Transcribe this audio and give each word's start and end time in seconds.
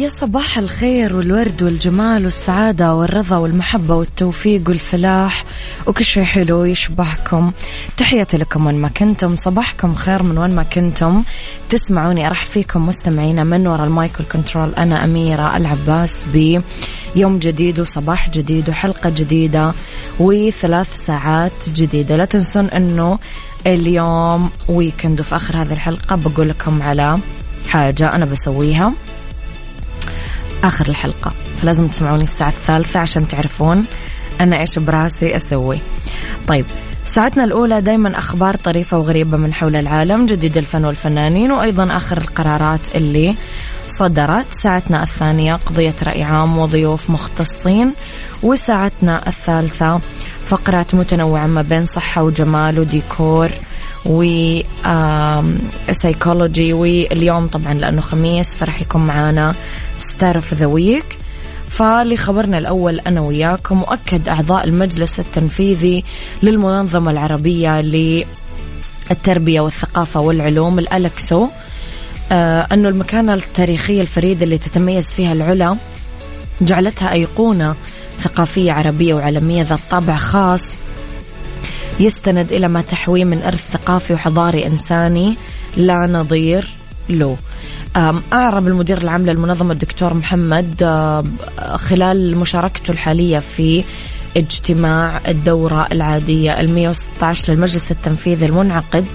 يا 0.00 0.08
صباح 0.08 0.58
الخير 0.58 1.16
والورد 1.16 1.62
والجمال 1.62 2.24
والسعادة 2.24 2.94
والرضا 2.94 3.36
والمحبة 3.36 3.94
والتوفيق 3.94 4.62
والفلاح. 4.68 5.44
وكل 5.86 6.04
شيء 6.04 6.24
حلو 6.24 6.64
يشبهكم. 6.64 7.52
تحياتي 7.96 8.36
لكم 8.36 8.66
وين 8.66 8.74
ما 8.74 8.88
كنتم. 8.88 9.36
صباحكم 9.36 9.94
خير 9.94 10.22
من 10.22 10.38
وين 10.38 10.50
ما 10.50 10.62
كنتم. 10.62 11.22
تسمعوني 11.70 12.26
أرحب 12.26 12.44
فيكم 12.44 12.86
مستمعينا 12.86 13.44
من 13.44 13.66
وراء 13.66 13.86
ال 13.86 13.92
mic 13.92 14.11
وال 14.11 14.24
control 14.24 14.74
أنا 14.74 15.04
أميرة 15.04 15.56
العباس 15.56 16.24
بيوم 16.32 17.38
جديد 17.38 17.80
وصباح 17.80 18.30
جديد 18.30 18.68
وحلقة 18.68 19.10
جديدة 19.10 19.72
وثلاث 20.20 20.94
ساعات 20.94 21.68
جديدة. 21.74 22.16
لا 22.16 22.24
تنسون 22.24 22.64
أنه 22.64 23.18
اليوم 23.66 24.50
weekend 24.68 25.20
وفي 25.20 25.36
آخر 25.36 25.56
هذه 25.56 25.72
الحلقة 25.72 26.16
بقول 26.16 26.48
لكم 26.48 26.82
على 26.82 27.18
حاجة 27.68 28.14
أنا 28.14 28.24
بسويها. 28.24 28.92
آخر 30.64 30.88
الحلقة. 30.88 31.32
فلازم 31.62 31.88
تسمعوني 31.88 32.22
الساعة 32.22 32.48
الثالثة 32.48 33.00
عشان 33.00 33.28
تعرفون 33.28 33.84
أنا 34.40 34.60
إيش 34.60 34.78
براسي 34.78 35.36
أسوي. 35.36 35.80
طيب 36.48 36.64
ساعتنا 37.04 37.44
الأولى 37.44 37.80
دايما 37.80 38.18
أخبار 38.18 38.56
طريفة 38.56 38.98
وغريبة 38.98 39.36
من 39.36 39.54
حول 39.54 39.76
العالم 39.76 40.26
جديد 40.26 40.56
الفن 40.56 40.84
والفنانين 40.84 41.52
وأيضا 41.52 41.96
آخر 41.96 42.18
القرارات 42.18 42.80
اللي 42.94 43.34
صدرت. 43.88 44.46
ساعتنا 44.52 45.02
الثانية 45.02 45.54
قضية 45.54 45.94
رأي 46.02 46.22
عام 46.22 46.58
وضيوف 46.58 47.10
مختصين 47.10 47.92
وساعتنا 48.42 49.28
الثالثة 49.28 50.00
فقرات 50.46 50.94
متنوعة 50.94 51.46
ما 51.46 51.62
بين 51.62 51.84
صحة 51.84 52.22
وجمال 52.22 52.78
وديكور. 52.78 53.50
و 54.06 54.24
سايكولوجي 55.90 56.72
واليوم 56.72 57.46
طبعا 57.46 57.74
لأنه 57.74 58.00
خميس 58.00 58.56
فرح 58.56 58.80
يكون 58.80 59.06
معانا 59.06 59.54
star 59.98 60.36
of 60.36 60.54
the 60.54 60.66
week 60.66 61.18
فلخبرنا 61.68 62.58
الأول 62.58 63.00
أنا 63.00 63.20
وياكم 63.20 63.76
مؤكد 63.78 64.28
أعضاء 64.28 64.64
المجلس 64.64 65.20
التنفيذي 65.20 66.04
للمنظمة 66.42 67.10
العربية 67.10 67.80
للتربية 69.10 69.60
والثقافة 69.60 70.20
والعلوم 70.20 70.78
الألكسو. 70.78 71.46
آه 72.32 72.66
أنه 72.72 72.88
المكانة 72.88 73.34
التاريخية 73.34 74.00
الفريدة 74.00 74.44
اللي 74.44 74.58
تتميز 74.58 75.06
فيها 75.14 75.32
العلا 75.32 75.76
جعلتها 76.60 77.12
أيقونة 77.12 77.74
ثقافية 78.20 78.72
عربية 78.72 79.14
وعالمية 79.14 79.62
ذات 79.62 79.78
طابع 79.90 80.16
خاص 80.16 80.76
يستند 82.00 82.52
إلى 82.52 82.68
ما 82.68 82.80
تحويه 82.80 83.24
من 83.24 83.42
إرث 83.42 83.70
ثقافي 83.70 84.14
وحضاري 84.14 84.66
إنساني 84.66 85.36
لا 85.76 86.06
نظير 86.06 86.68
له. 87.08 87.36
أعرب 88.32 88.66
المدير 88.66 88.98
العام 88.98 89.26
للمنظمة 89.26 89.72
الدكتور 89.72 90.14
محمد 90.14 90.84
خلال 91.74 92.36
مشاركته 92.36 92.90
الحالية 92.90 93.38
في 93.38 93.84
اجتماع 94.36 95.20
الدورة 95.28 95.88
العادية 95.92 96.60
ال 96.60 96.74
116 96.74 97.52
للمجلس 97.52 97.90
التنفيذي 97.90 98.46
المنعقد 98.46 99.06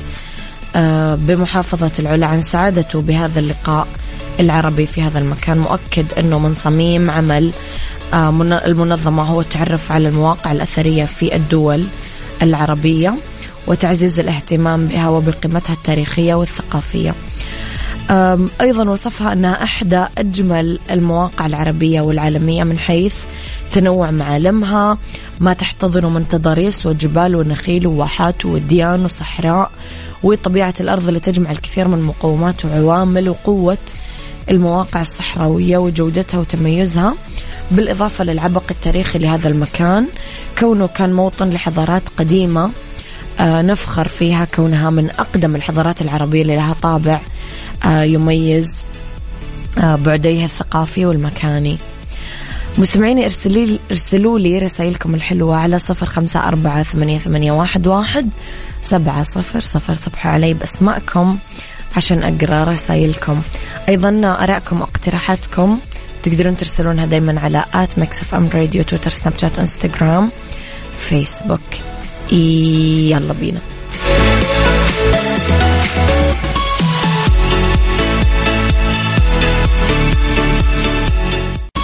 بمحافظة 1.15 1.91
العلا 1.99 2.25
عن 2.27 2.41
سعادته 2.41 3.01
بهذا 3.01 3.39
اللقاء 3.39 3.87
العربي 4.39 4.85
في 4.85 5.01
هذا 5.01 5.19
المكان. 5.19 5.57
مؤكد 5.57 6.05
أنه 6.17 6.39
من 6.39 6.53
صميم 6.53 7.11
عمل 7.11 7.51
المنظمة 8.65 9.23
هو 9.23 9.41
التعرف 9.41 9.91
على 9.91 10.07
المواقع 10.07 10.51
الأثرية 10.51 11.05
في 11.05 11.35
الدول 11.35 11.83
العربية 12.41 13.15
وتعزيز 13.67 14.19
الاهتمام 14.19 14.85
بها 14.87 15.09
وبقيمتها 15.09 15.73
التاريخية 15.73 16.33
والثقافية. 16.33 17.13
أيضا 18.61 18.89
وصفها 18.89 19.33
أنها 19.33 19.63
إحدى 19.63 20.05
أجمل 20.17 20.79
المواقع 20.91 21.45
العربية 21.45 22.01
والعالمية 22.01 22.63
من 22.63 22.79
حيث 22.79 23.15
تنوع 23.71 24.11
معالمها 24.11 24.97
ما 25.39 25.53
تحتضنه 25.53 26.09
من 26.09 26.27
تضاريس 26.27 26.85
وجبال 26.85 27.35
ونخيل 27.35 27.87
وواحات 27.87 28.45
وديان 28.45 29.05
وصحراء 29.05 29.71
وطبيعة 30.23 30.73
الأرض 30.79 31.07
اللي 31.07 31.19
تجمع 31.19 31.51
الكثير 31.51 31.87
من 31.87 31.97
المقومات 31.99 32.65
وعوامل 32.65 33.29
وقوة 33.29 33.77
المواقع 34.49 35.01
الصحراوية 35.01 35.77
وجودتها 35.77 36.39
وتميزها. 36.39 37.13
بالإضافة 37.71 38.23
للعبق 38.23 38.63
التاريخي 38.71 39.19
لهذا 39.19 39.47
المكان 39.47 40.07
كونه 40.59 40.87
كان 40.87 41.13
موطن 41.13 41.49
لحضارات 41.49 42.03
قديمة 42.17 42.69
آه، 43.39 43.61
نفخر 43.61 44.07
فيها 44.07 44.45
كونها 44.55 44.89
من 44.89 45.09
أقدم 45.09 45.55
الحضارات 45.55 46.01
العربية 46.01 46.41
اللي 46.41 46.55
لها 46.55 46.75
طابع 46.81 47.19
آه، 47.85 48.03
يميز 48.03 48.67
آه، 49.77 49.95
بعديها 49.95 50.45
الثقافي 50.45 51.05
والمكاني. 51.05 51.77
مستمعيني 52.77 53.23
ارسلي 53.23 53.79
ارسلوا 53.91 54.39
لي 54.39 54.57
رسائلكم 54.57 55.15
الحلوة 55.15 55.55
على 55.55 55.79
صفر 55.79 56.05
خمسة 56.05 56.39
أربعة 56.47 56.83
ثمانية, 56.83 57.19
ثمانية 57.19 57.51
واحد, 57.51 57.87
واحد 57.87 58.29
سبعة 58.81 59.23
صفر 59.23 59.59
صفر 59.59 59.93
صبحوا 59.93 60.31
علي 60.31 60.53
بأسمائكم 60.53 61.37
عشان 61.97 62.23
أقرأ 62.23 62.63
رسائلكم. 62.63 63.41
أيضا 63.89 64.09
أراءكم 64.43 64.81
واقتراحاتكم 64.81 65.79
تقدرون 66.25 66.57
ترسلونها 66.57 67.05
دايما 67.05 67.39
على 67.39 67.65
at 67.73 67.99
Mix 67.99 68.21
FM 68.21 68.49
Radio 68.53 68.83
تويتر 68.83 69.11
سناب 69.11 69.37
شات 69.37 69.59
إنستغرام 69.59 70.29
فيسبوك. 70.97 71.59
يلا 72.31 73.33
بينا. 73.33 73.59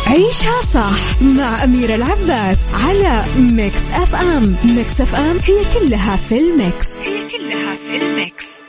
عيشها 0.08 0.62
صح 0.74 1.22
مع 1.22 1.64
أميرة 1.64 1.96
العباس 1.96 2.58
على 2.74 3.26
Mix 3.38 3.82
FM. 3.94 4.56
Mix 4.64 5.02
FM 5.02 5.38
هي 5.44 5.80
كلها 5.80 6.16
في 6.16 6.40
ال 6.40 6.49
mix. 6.49 6.88
هي 7.04 7.30
كلها 7.30 7.76
في 7.76 7.98
الميكس. 7.98 8.61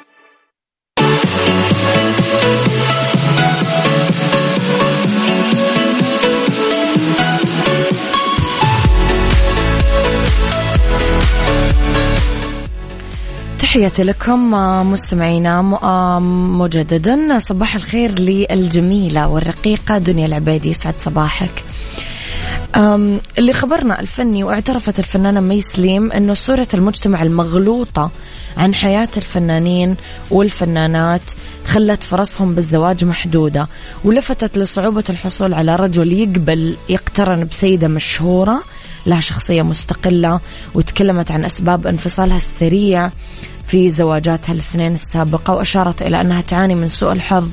تحياتي 13.73 14.03
لكم 14.03 14.51
مستمعينا 14.93 15.63
مجددا 16.59 17.39
صباح 17.39 17.75
الخير 17.75 18.19
للجميلة 18.19 19.29
والرقيقة 19.29 19.99
دنيا 19.99 20.27
العبيدي 20.27 20.71
يسعد 20.71 20.95
صباحك. 20.99 21.65
اللي 23.39 23.53
خبرنا 23.53 24.01
الفني 24.01 24.45
واعترفت 24.45 24.99
الفنانة 24.99 25.41
مي 25.41 25.61
سليم 25.61 26.13
أنه 26.13 26.35
صورة 26.35 26.69
المجتمع 26.75 27.23
المغلوطة 27.23 28.11
عن 28.57 28.75
حياة 28.75 29.09
الفنانين 29.17 29.97
والفنانات 30.31 31.31
خلت 31.67 32.05
فرصهم 32.05 32.55
بالزواج 32.55 33.05
محدودة 33.05 33.67
ولفتت 34.05 34.59
لصعوبة 34.59 35.05
الحصول 35.11 35.55
على 35.55 35.77
رجل 35.77 36.13
يقبل 36.13 36.77
يقترن 36.89 37.45
بسيدة 37.45 37.89
مشهورة 37.89 38.63
لها 39.07 39.21
شخصية 39.21 39.63
مستقلة 39.63 40.41
وتكلمت 40.75 41.31
عن 41.31 41.45
أسباب 41.45 41.87
انفصالها 41.87 42.37
السريع. 42.37 43.11
في 43.67 43.91
زواجاتها 43.91 44.53
الاثنين 44.53 44.95
السابقة 44.95 45.55
وأشارت 45.55 46.03
إلى 46.03 46.21
أنها 46.21 46.41
تعاني 46.41 46.75
من 46.75 46.89
سوء 46.89 47.13
الحظ 47.13 47.49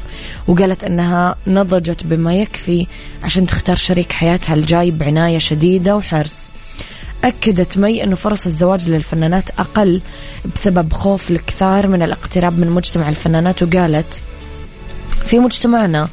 وقالت 0.48 0.84
أنها 0.84 1.36
نضجت 1.48 2.04
بما 2.04 2.36
يكفي 2.36 2.88
عشان 3.24 3.48
تختار 3.48 3.76
شريك 3.76 4.12
حياتها 4.12 4.54
الجاي 4.54 4.92
بعناية 4.92 5.38
شديدة 5.38 5.96
وحرص. 5.96 6.52
أكدت 7.24 7.78
مي 7.78 8.04
أنه 8.04 8.16
فرص 8.16 8.46
الزواج 8.46 8.90
للفنانات 8.90 9.50
أقل 9.60 10.02
بسبب 10.56 10.94
خوف 10.94 11.32
الكثار 11.32 11.88
من 11.88 12.02
الاقتراب 12.02 12.60
من 12.60 12.70
مجتمع 12.70 13.10
الفنانات 13.10 13.64
وقالت 13.64 14.22
في 15.26 15.40
مجتمعنا 15.40 16.08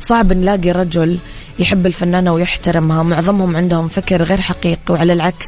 صعب 0.00 0.32
نلاقي 0.32 0.70
رجل 0.70 1.18
يحب 1.58 1.86
الفنانة 1.86 2.32
ويحترمها 2.32 3.02
معظمهم 3.02 3.56
عندهم 3.56 3.88
فكر 3.88 4.22
غير 4.22 4.40
حقيقي 4.40 4.94
وعلى 4.94 5.12
العكس 5.12 5.46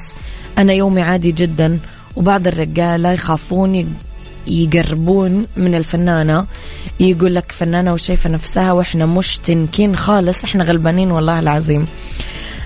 أنا 0.58 0.72
يومي 0.72 1.02
عادي 1.02 1.32
جدا 1.32 1.78
وبعض 2.16 2.46
الرجالة 2.48 3.12
يخافون 3.12 3.94
يقربون 4.46 5.46
من 5.56 5.74
الفنانة. 5.74 6.46
يقول 7.00 7.34
لك 7.34 7.52
فنانة 7.52 7.92
وشايفة 7.92 8.30
نفسها 8.30 8.72
وإحنا 8.72 9.06
مش 9.06 9.38
تنكين 9.38 9.96
خالص 9.96 10.44
إحنا 10.44 10.64
غلبانين 10.64 11.10
والله 11.10 11.38
العظيم. 11.38 11.86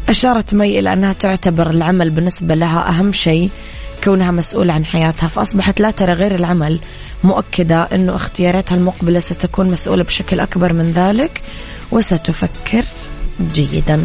أشارت 0.08 0.54
مي 0.54 0.78
إلى 0.78 0.92
أنها 0.92 1.12
تعتبر 1.12 1.70
العمل 1.70 2.10
بالنسبة 2.10 2.54
لها 2.54 2.88
أهم 2.88 3.12
شيء 3.12 3.50
كونها 4.04 4.30
مسؤولة 4.30 4.72
عن 4.72 4.84
حياتها. 4.84 5.28
فأصبحت 5.28 5.80
لا 5.80 5.90
ترى 5.90 6.12
غير 6.12 6.34
العمل 6.34 6.78
مؤكدة 7.24 7.82
أنه 7.82 8.14
اختياراتها 8.14 8.76
المقبلة 8.76 9.20
ستكون 9.20 9.70
مسؤولة 9.70 10.04
بشكل 10.04 10.40
أكبر 10.40 10.72
من 10.72 10.92
ذلك 10.92 11.42
وستفكر 11.92 12.84
جيدا. 13.54 14.04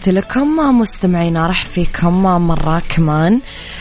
تحياتي 0.00 0.20
لكم 0.20 0.78
مستمعينا 0.78 1.46
راح 1.46 1.64
فيكم 1.64 2.22
مرة 2.22 2.82
كمان. 2.88 3.40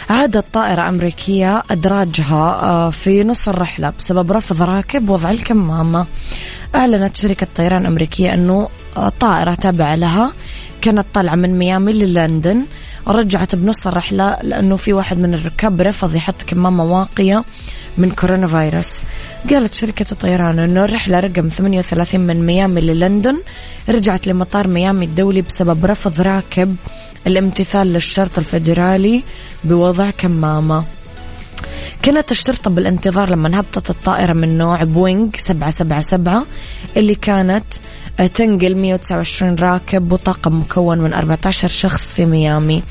عادت 0.09 0.45
طائرة 0.53 0.89
أمريكية 0.89 1.63
أدراجها 1.71 2.59
آه، 2.63 2.89
في 2.89 3.23
نص 3.23 3.47
الرحلة 3.47 3.93
بسبب 3.99 4.31
رفض 4.31 4.61
راكب 4.61 5.09
وضع 5.09 5.31
الكمامة. 5.31 6.05
أعلنت 6.75 7.17
شركة 7.17 7.47
طيران 7.55 7.85
أمريكية 7.85 8.33
أنه 8.33 8.69
طائرة 9.19 9.53
تابعة 9.53 9.95
لها. 9.95 10.31
كانت 10.81 11.05
طالعة 11.13 11.35
من 11.35 11.59
ميامي 11.59 11.93
للندن. 11.93 12.65
رجعت 13.07 13.55
بنص 13.55 13.87
الرحلة 13.87 14.37
لأنه 14.43 14.75
في 14.75 14.93
واحد 14.93 15.17
من 15.17 15.33
الركاب 15.33 15.81
رفض 15.81 16.15
يحط 16.15 16.41
كمامة 16.47 16.83
واقية. 16.83 17.43
من 17.97 18.11
كورونا 18.11 18.47
فيروس 18.47 18.89
قالت 19.49 19.73
شركة 19.73 20.05
الطيران 20.11 20.59
أنه 20.59 20.85
الرحلة 20.85 21.19
رقم 21.19 21.47
38 21.49 22.19
من 22.19 22.45
ميامي 22.45 22.81
للندن 22.81 23.37
رجعت 23.89 24.27
لمطار 24.27 24.67
ميامي 24.67 25.05
الدولي 25.05 25.41
بسبب 25.41 25.85
رفض 25.85 26.21
راكب 26.21 26.75
الامتثال 27.27 27.93
للشرط 27.93 28.37
الفيدرالي 28.37 29.23
بوضع 29.63 30.09
كمامة. 30.09 30.83
كانت 32.01 32.31
الشرطة 32.31 32.69
بالانتظار 32.69 33.29
لما 33.29 33.59
هبطت 33.59 33.89
الطائرة 33.89 34.33
من 34.33 34.57
نوع 34.57 34.83
بوينغ 34.83 35.27
777 35.35 36.45
اللي 36.97 37.15
كانت 37.15 37.65
تنقل 38.27 38.75
129 38.75 39.55
راكب 39.55 40.11
وطاقم 40.11 40.59
مكون 40.59 40.97
من 40.97 41.13
14 41.13 41.67
شخص 41.67 42.13
في 42.13 42.25
ميامي. 42.25 42.83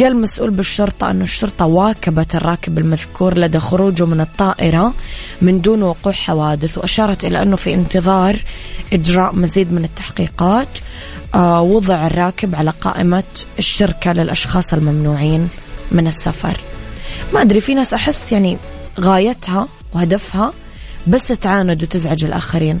قال 0.00 0.20
مسؤول 0.20 0.50
بالشرطة 0.50 1.10
أن 1.10 1.22
الشرطة 1.22 1.66
واكبت 1.66 2.34
الراكب 2.34 2.78
المذكور 2.78 3.38
لدى 3.38 3.58
خروجه 3.58 4.06
من 4.06 4.20
الطائرة 4.20 4.94
من 5.42 5.60
دون 5.60 5.82
وقوع 5.82 6.12
حوادث 6.12 6.78
وأشارت 6.78 7.24
إلى 7.24 7.42
أنه 7.42 7.56
في 7.56 7.74
انتظار 7.74 8.36
إجراء 8.92 9.34
مزيد 9.34 9.72
من 9.72 9.84
التحقيقات. 9.84 10.68
آه 11.34 11.62
وضع 11.62 12.06
الراكب 12.06 12.54
على 12.54 12.70
قائمة 12.80 13.22
الشركة 13.58 14.12
للأشخاص 14.12 14.72
الممنوعين 14.72 15.48
من 15.92 16.06
السفر. 16.06 16.60
ما 17.34 17.42
أدري 17.42 17.60
في 17.60 17.74
ناس 17.74 17.94
أحس 17.94 18.32
يعني 18.32 18.56
غايتها 19.00 19.68
وهدفها 19.94 20.52
بس 21.06 21.22
تعاند 21.22 21.82
وتزعج 21.82 22.24
الآخرين. 22.24 22.80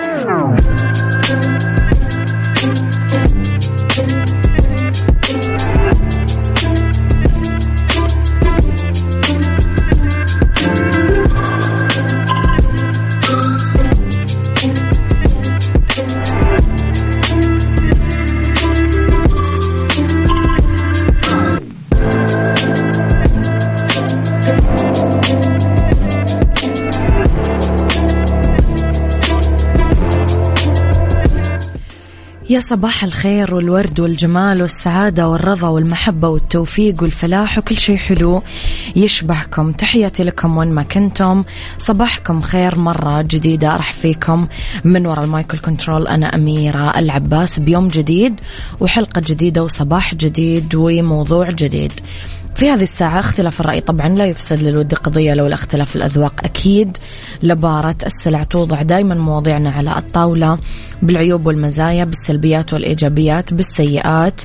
يا 32.51 32.59
صباح 32.59 33.03
الخير 33.03 33.55
والورد 33.55 33.99
والجمال 33.99 34.61
والسعادة 34.61 35.29
والرضا 35.29 35.67
والمحبة 35.67 36.27
والتوفيق 36.27 37.03
والفلاح 37.03 37.57
وكل 37.57 37.77
شيء 37.77 37.97
حلو 37.97 38.43
يشبهكم. 38.95 39.71
تحياتي 39.71 40.23
لكم 40.23 40.57
وين 40.57 40.71
ما 40.71 40.83
كنتم. 40.83 41.43
صباحكم 41.77 42.41
خير 42.41 42.79
مرة 42.79 43.21
جديدة. 43.21 43.75
أرح 43.75 43.93
فيكم. 43.93 44.47
من 44.83 45.07
وراء 45.07 45.23
المايكل 45.23 45.57
كنترول 45.57 46.07
أنا 46.07 46.35
أميرة 46.35 46.99
العباس. 46.99 47.59
بيوم 47.59 47.87
جديد 47.87 48.39
وحلقة 48.79 49.21
جديدة 49.27 49.63
وصباح 49.63 50.15
جديد 50.15 50.75
وموضوع 50.75 51.49
جديد. 51.51 51.93
في 52.55 52.69
هذه 52.69 52.83
الساعة 52.83 53.19
اختلاف 53.19 53.61
الرأي 53.61 53.81
طبعا 53.81 54.09
لا 54.09 54.25
يفسد 54.25 54.61
للود 54.61 54.93
قضية 54.93 55.33
لولا 55.33 55.55
اختلاف 55.55 55.95
الأذواق. 55.95 56.41
أكيد 56.43 56.97
لبارة 57.43 57.95
السلع 58.05 58.43
توضع 58.43 58.81
دائما 58.81 59.15
مواضيعنا 59.15 59.71
على 59.71 59.97
الطاولة 59.97 60.59
بالعيوب 61.01 61.45
والمزايا 61.45 62.03
بالسلبيات 62.03 62.73
والإيجابيات 62.73 63.53
بالسيئات 63.53 64.41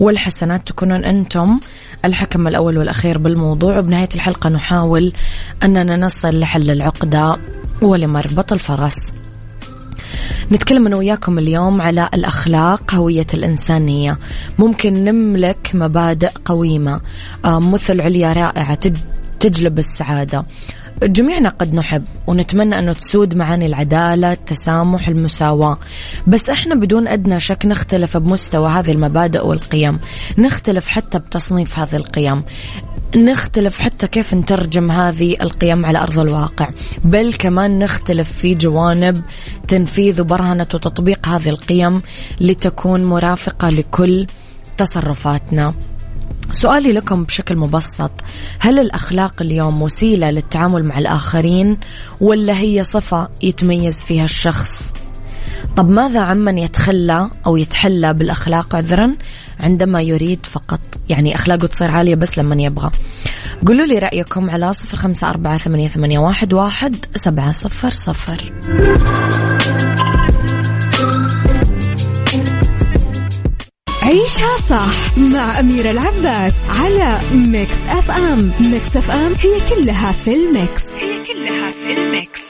والحسنات. 0.00 0.68
تكونون 0.68 1.04
أنتم 1.04 1.60
الحكم 2.04 2.48
الأول 2.48 2.78
والأخير 2.78 3.18
بالموضوع. 3.18 3.78
وبنهاية 3.78 4.08
الحلقة 4.14 4.50
نحاول 4.50 5.12
أننا 5.62 5.96
نصل 5.96 6.40
لحل 6.40 6.70
العقدة 6.70 7.36
ولمربط 7.82 8.52
الفرس. 8.52 8.96
نتكلم 10.52 10.86
أنا 10.86 10.96
وياكم 10.96 11.38
اليوم 11.38 11.80
على 11.82 12.08
الأخلاق 12.14 12.94
هوية 12.94 13.26
الإنسانية. 13.34 14.18
ممكن 14.58 15.04
نملك 15.04 15.70
مبادئ 15.74 16.30
قويمة 16.44 17.00
آه، 17.44 17.58
مثل 17.58 18.00
عليا 18.00 18.32
رائعة 18.32 18.92
تجلب 19.40 19.78
السعادة. 19.78 20.44
جميعنا 21.02 21.48
قد 21.48 21.74
نحب 21.74 22.04
ونتمنى 22.26 22.78
أنه 22.78 22.92
تسود 22.92 23.34
معاني 23.34 23.66
العدالة 23.66 24.32
التسامح 24.32 25.08
المساواة. 25.08 25.78
بس 26.26 26.48
إحنا 26.48 26.74
بدون 26.74 27.08
أدنى 27.08 27.40
شك 27.40 27.66
نختلف 27.66 28.16
بمستوى 28.16 28.68
هذه 28.68 28.92
المبادئ 28.92 29.46
والقيم. 29.46 29.98
نختلف 30.38 30.88
حتى 30.88 31.18
بتصنيف 31.18 31.78
هذه 31.78 31.96
القيم. 31.96 32.42
نختلف 33.16 33.78
حتى 33.78 34.06
كيف 34.06 34.34
نترجم 34.34 34.90
هذه 34.90 35.36
القيم 35.42 35.86
على 35.86 35.98
أرض 35.98 36.18
الواقع. 36.18 36.68
بل 37.04 37.32
كمان 37.32 37.78
نختلف 37.78 38.32
في 38.32 38.54
جوانب 38.54 39.22
تنفيذ 39.68 40.20
وبرهنة 40.20 40.66
وتطبيق 40.74 41.28
هذه 41.28 41.48
القيم 41.48 42.02
لتكون 42.40 43.04
مرافقة 43.04 43.70
لكل 43.70 44.26
تصرفاتنا. 44.78 45.74
سؤالي 46.52 46.92
لكم 46.92 47.24
بشكل 47.24 47.56
مبسط. 47.56 48.10
هل 48.58 48.78
الأخلاق 48.78 49.34
اليوم 49.42 49.82
وسيلة 49.82 50.30
للتعامل 50.30 50.84
مع 50.84 50.98
الآخرين 50.98 51.78
ولا 52.20 52.58
هي 52.58 52.84
صفة 52.84 53.28
يتميز 53.42 54.04
فيها 54.04 54.24
الشخص؟ 54.24 54.92
طب 55.76 55.90
ماذا 55.90 56.20
عمن 56.20 56.58
يتخلى 56.58 57.30
أو 57.46 57.56
يتحلى 57.56 58.14
بالأخلاق 58.14 58.76
عذرا؟ 58.76 59.14
عندما 59.60 60.02
يريد 60.02 60.46
فقط 60.46 60.80
يعني 61.08 61.34
أخلاقه 61.34 61.66
تصير 61.66 61.90
عالية 61.90 62.14
بس 62.14 62.38
لما 62.38 62.62
يبغى. 62.62 62.90
قولوا 63.66 63.86
لي 63.86 63.98
رأيكم 63.98 64.50
على 64.50 64.72
صفر 64.72 64.96
خمسة 64.96 65.28
أربعة 65.28 65.58
ثمانية, 65.58 65.88
ثمانية 65.88 66.18
واحد, 66.18 66.52
واحد 66.52 66.96
سبعة 67.14 67.52
صفر 67.52 67.90
صفر. 67.90 68.52
عيشها 74.02 74.56
صح 74.68 75.18
مع 75.18 75.60
أميرة 75.60 75.90
العباس 75.90 76.54
على 76.70 77.18
Mix 77.34 77.76
FM. 77.88 78.50
Mix 78.60 78.96
FM 78.96 79.32
هي 79.32 79.60
كلها 79.74 80.12
في 80.12 80.34
ال 80.34 80.44
mix. 80.44 80.82
هي 81.00 81.24
كلها 81.26 81.72
في 81.72 81.92
الميكس. 81.92 82.40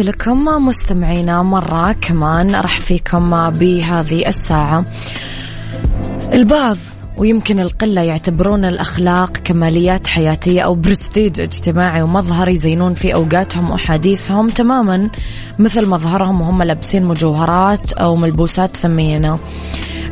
لكم 0.00 0.44
مستمعينا 0.44 1.42
مرة 1.42 1.92
كمان 1.92 2.54
راح 2.54 2.80
فيكم 2.80 3.50
بهذه 3.50 4.28
الساعة. 4.28 4.84
البعض 6.32 6.76
ويمكن 7.18 7.60
القلة 7.60 8.02
يعتبرون 8.02 8.64
الأخلاق 8.64 9.32
كماليات 9.32 10.06
حياتية 10.06 10.60
أو 10.60 10.74
برستيج 10.74 11.40
اجتماعي 11.40 12.02
ومظهر 12.02 12.48
يزينون 12.48 12.94
في 12.94 13.14
أوقاتهم 13.14 13.70
وأحاديثهم 13.70 14.48
تماما 14.48 15.10
مثل 15.58 15.86
مظهرهم 15.86 16.40
وهم 16.40 16.62
لابسين 16.62 17.04
مجوهرات 17.04 17.92
أو 17.92 18.16
ملبوسات 18.16 18.76
ثمينة 18.76 19.38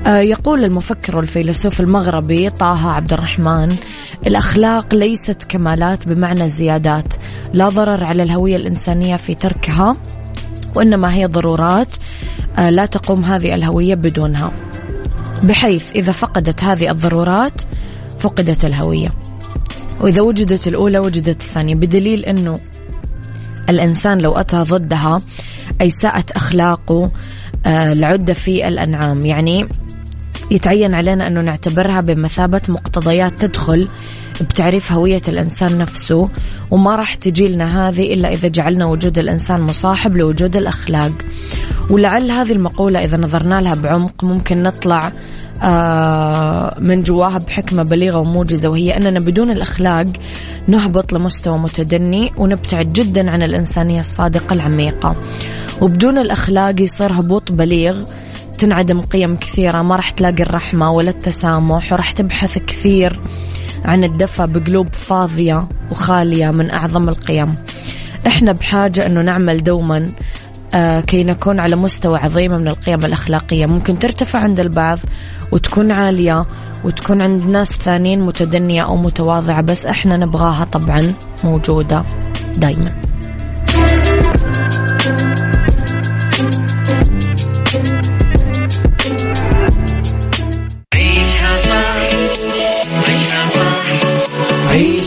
يقول 0.06 0.64
المفكر 0.64 1.16
والفيلسوف 1.16 1.80
المغربي 1.80 2.50
طه 2.50 2.90
عبد 2.90 3.12
الرحمن 3.12 3.76
الأخلاق 4.26 4.94
ليست 4.94 5.42
كمالات 5.48 6.08
بمعنى 6.08 6.48
زيادات 6.48 7.14
لا 7.52 7.68
ضرر 7.68 8.04
على 8.04 8.22
الهوية 8.22 8.56
الإنسانية 8.56 9.16
في 9.16 9.34
تركها 9.34 9.96
وإنما 10.74 11.14
هي 11.14 11.26
ضرورات 11.26 11.96
آه، 12.58 12.70
لا 12.70 12.86
تقوم 12.86 13.24
هذه 13.24 13.54
الهوية 13.54 13.94
بدونها. 13.94 14.52
بحيث 15.42 15.90
إذا 15.96 16.12
فقدت 16.12 16.64
هذه 16.64 16.90
الضرورات 16.90 17.62
فقدت 18.18 18.64
الهوية. 18.64 19.12
وإذا 20.00 20.20
وجدت 20.20 20.68
الأولى 20.68 20.98
وجدت 20.98 21.42
الثانية. 21.42 21.74
بدليل 21.74 22.24
أنه 22.24 22.58
الإنسان 23.70 24.18
لو 24.18 24.32
أتى 24.32 24.56
ضدها 24.56 25.20
أي 25.80 25.90
ساءت 25.90 26.30
أخلاقه 26.30 27.10
آه، 27.66 27.92
العدة 27.92 28.34
في 28.34 28.68
الأنعام. 28.68 29.26
يعني 29.26 29.68
يتعين 30.50 30.94
علينا 30.94 31.26
أنه 31.26 31.40
نعتبرها 31.40 32.00
بمثابة 32.00 32.60
مقتضيات 32.68 33.44
تدخل 33.44 33.88
بتعريف 34.40 34.92
هوية 34.92 35.22
الإنسان 35.28 35.78
نفسه 35.78 36.28
وما 36.70 36.96
راح 36.96 37.14
تجي 37.14 37.48
لنا 37.48 37.88
هذه 37.88 38.14
إلا 38.14 38.32
إذا 38.32 38.48
جعلنا 38.48 38.84
وجود 38.84 39.18
الإنسان 39.18 39.60
مصاحب 39.60 40.16
لوجود 40.16 40.56
الأخلاق. 40.56 41.12
ولعل 41.90 42.30
هذه 42.30 42.52
المقولة 42.52 43.04
إذا 43.04 43.16
نظرنا 43.16 43.60
لها 43.60 43.74
بعمق 43.74 44.24
ممكن 44.24 44.62
نطلع 44.62 45.12
آه، 45.62 46.76
من 46.78 47.02
جواها 47.02 47.38
بحكمة 47.38 47.82
بليغة 47.82 48.18
وموجزة 48.18 48.68
وهي 48.68 48.96
أننا 48.96 49.20
بدون 49.20 49.50
الأخلاق 49.50 50.06
نهبط 50.68 51.12
لمستوى 51.12 51.58
متدني 51.58 52.32
ونبتعد 52.36 52.92
جدا 52.92 53.30
عن 53.30 53.42
الإنسانية 53.42 54.00
الصادقة 54.00 54.52
العميقة. 54.52 55.16
وبدون 55.80 56.18
الأخلاق 56.18 56.80
يصير 56.80 57.12
هبوط 57.12 57.52
بليغ 57.52 57.96
تنعدم 58.56 59.00
قيم 59.00 59.36
كثيرة. 59.36 59.82
ما 59.82 59.96
راح 59.96 60.10
تلاقي 60.10 60.42
الرحمة 60.42 60.92
ولا 60.92 61.10
التسامح 61.10 61.92
وراح 61.92 62.12
تبحث 62.12 62.58
كثير 62.58 63.20
عن 63.84 64.04
الدفى 64.04 64.46
بقلوب 64.46 64.94
فاضية 64.94 65.68
وخالية 65.90 66.50
من 66.50 66.74
أعظم 66.74 67.08
القيم. 67.08 67.54
إحنا 68.26 68.52
بحاجة 68.52 69.06
إنه 69.06 69.22
نعمل 69.22 69.64
دوما 69.64 70.10
آه 70.74 71.00
كي 71.00 71.24
نكون 71.24 71.60
على 71.60 71.76
مستوى 71.76 72.18
عظيم 72.18 72.52
من 72.52 72.68
القيم 72.68 73.04
الأخلاقية. 73.04 73.66
ممكن 73.66 73.98
ترتفع 73.98 74.38
عند 74.38 74.60
البعض 74.60 74.98
وتكون 75.52 75.92
عالية 75.92 76.46
وتكون 76.84 77.22
عند 77.22 77.42
ناس 77.42 77.72
ثانيين 77.72 78.20
متدنية 78.20 78.82
أو 78.82 78.96
متواضعة 78.96 79.60
بس 79.60 79.86
إحنا 79.86 80.16
نبغاها 80.16 80.64
طبعا 80.64 81.12
موجودة 81.44 82.04
دايما. 82.56 82.92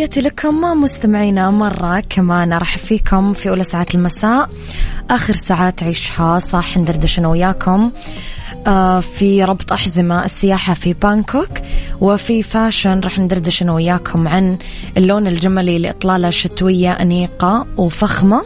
تحياتي 0.00 0.20
لكم 0.20 0.60
مستمعينا 0.60 1.50
مرة 1.50 2.02
كمان 2.08 2.52
أرحب 2.52 2.78
فيكم 2.78 3.32
في 3.32 3.48
أولى 3.48 3.64
ساعات 3.64 3.94
المساء 3.94 4.48
آخر 5.10 5.34
ساعات 5.34 5.82
عيشها 5.82 6.38
صح 6.38 6.78
ندردش 6.78 7.18
أنا 7.18 7.28
وياكم 7.28 7.92
آه، 8.66 9.00
في 9.00 9.44
ربط 9.44 9.72
أحزمة 9.72 10.24
السياحة 10.24 10.74
في 10.74 10.92
بانكوك 10.92 11.48
وفي 12.00 12.42
fashion 12.42 13.00
رح 13.00 13.18
ندردش 13.18 13.62
أنا 13.62 13.72
وياكم 13.72 14.28
عن 14.28 14.58
اللون 14.96 15.26
الجملي 15.26 15.78
لإطلالة 15.78 16.30
شتوية 16.30 16.92
أنيقة 16.92 17.66
وفخمة 17.76 18.42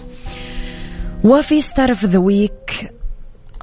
وفي 1.24 1.60
star 1.60 1.88
of 1.88 2.04
the 2.04 2.18
week 2.18 2.92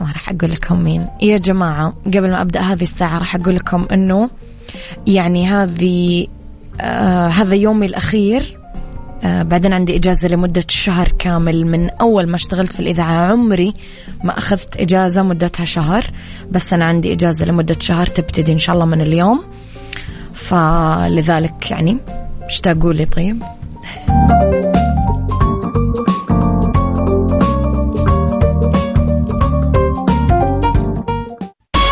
ما 0.02 0.08
راح 0.08 0.30
أقول 0.30 0.52
لكم 0.52 0.80
مين. 0.84 1.08
يا 1.22 1.38
جماعة 1.38 1.94
قبل 2.06 2.32
ما 2.32 2.42
أبدأ 2.42 2.60
هذه 2.60 2.84
الساعة 2.84 3.18
راح 3.18 3.36
أقول 3.36 3.56
لكم 3.56 3.86
أنه 3.92 4.30
يعني 5.08 5.48
هذه 5.48 6.28
آه 6.82 7.28
هذا 7.28 7.56
يومي 7.56 7.86
الأخير. 7.86 8.58
آه 9.24 9.44
بعدين 9.44 9.74
عندي 9.74 9.96
إجازة 9.96 10.28
لمدة 10.28 10.64
شهر 10.68 11.08
كامل 11.20 11.66
من 11.66 11.90
أول 11.90 12.30
ما 12.30 12.36
اشتغلت 12.36 12.74
في 12.74 12.80
الإذاعة. 12.80 13.32
عمري 13.32 13.74
ما 14.24 14.38
أخذت 14.38 14.78
إجازة 14.78 15.24
مدتها 15.24 15.66
شهر 15.66 16.06
بس 16.52 16.74
أنا 16.74 16.86
عندي 16.86 17.14
إجازة 17.14 17.46
لمدة 17.46 17.76
شهر 17.80 18.08
تبتدي 18.08 18.52
إن 18.52 18.60
شاء 18.60 18.76
الله 18.76 18.86
من 18.86 19.02
اليوم. 19.02 19.44
فلذلك 20.34 21.72
يعني 21.72 21.98
إيش 22.44 22.60
تقولي 22.62 23.06
طيب؟ 23.06 23.44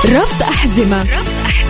ربط 0.09 0.41
أحزمة. 0.41 1.05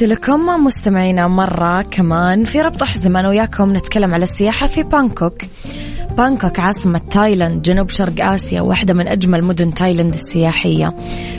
تحياتي 0.00 0.14
لكم 0.14 0.64
مستمعينا 0.64 1.28
مرة 1.28 1.82
كمان 1.82 2.44
في 2.44 2.60
ربط 2.60 2.82
أحزمة 2.82 3.20
أنا 3.20 3.28
وياكم 3.28 3.76
نتكلم 3.76 4.14
على 4.14 4.22
السياحة 4.22 4.66
في 4.66 4.82
بانكوك. 4.82 5.42
بانكوك 6.20 6.58
عاصمة 6.58 7.00
تايلاند 7.10 7.62
جنوب 7.62 7.90
شرق 7.90 8.24
آسيا 8.24 8.60
واحدة 8.60 8.94
من 8.94 9.08
أجمل 9.08 9.44
مدن 9.44 9.74
تايلاند 9.74 10.14
السياحية. 10.14 10.94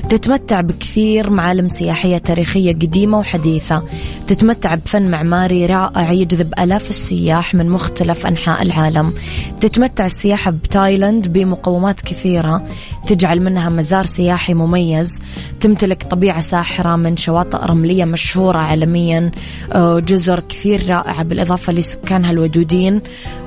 تتمتع 0.10 0.62
بكثير 0.62 1.30
معالم 1.30 1.70
سياحية 1.70 2.18
تاريخية 2.18 2.74
قديمة 2.74 3.20
وحديثة. 3.20 3.84
تتمتع 4.28 4.76
بفن 4.76 5.12
معماري 5.12 5.66
رائع 5.66 6.12
يجذب 6.12 6.54
آلاف 6.60 6.90
السياح 6.90 7.56
من 7.56 7.70
مختلف 7.70 8.28
أنحاء 8.28 8.62
العالم. 8.62 9.14
تتمتع 9.62 10.06
السياحة 10.06 10.52
بتايلاند 10.52 11.28
بمقومات 11.28 12.02
كثيرة 12.02 12.66
تجعل 13.08 13.40
منها 13.40 13.70
مزار 13.70 14.06
سياحي 14.06 14.54
مميز. 14.54 15.20
تمتلك 15.60 16.04
طبيعة 16.04 16.42
ساحرة 16.42 16.96
من 16.96 17.18
شواطئ 17.18 17.58
رملية 17.66 18.06
مشهورة 18.06 18.58
عالميا. 18.58 19.32
آه، 19.74 20.00
جزر 20.00 20.40
كثير 20.40 20.90
رائعة 20.90 21.24
بالإضافة 21.24 21.74
لسكانها 21.74 22.32
الودودين 22.32 23.02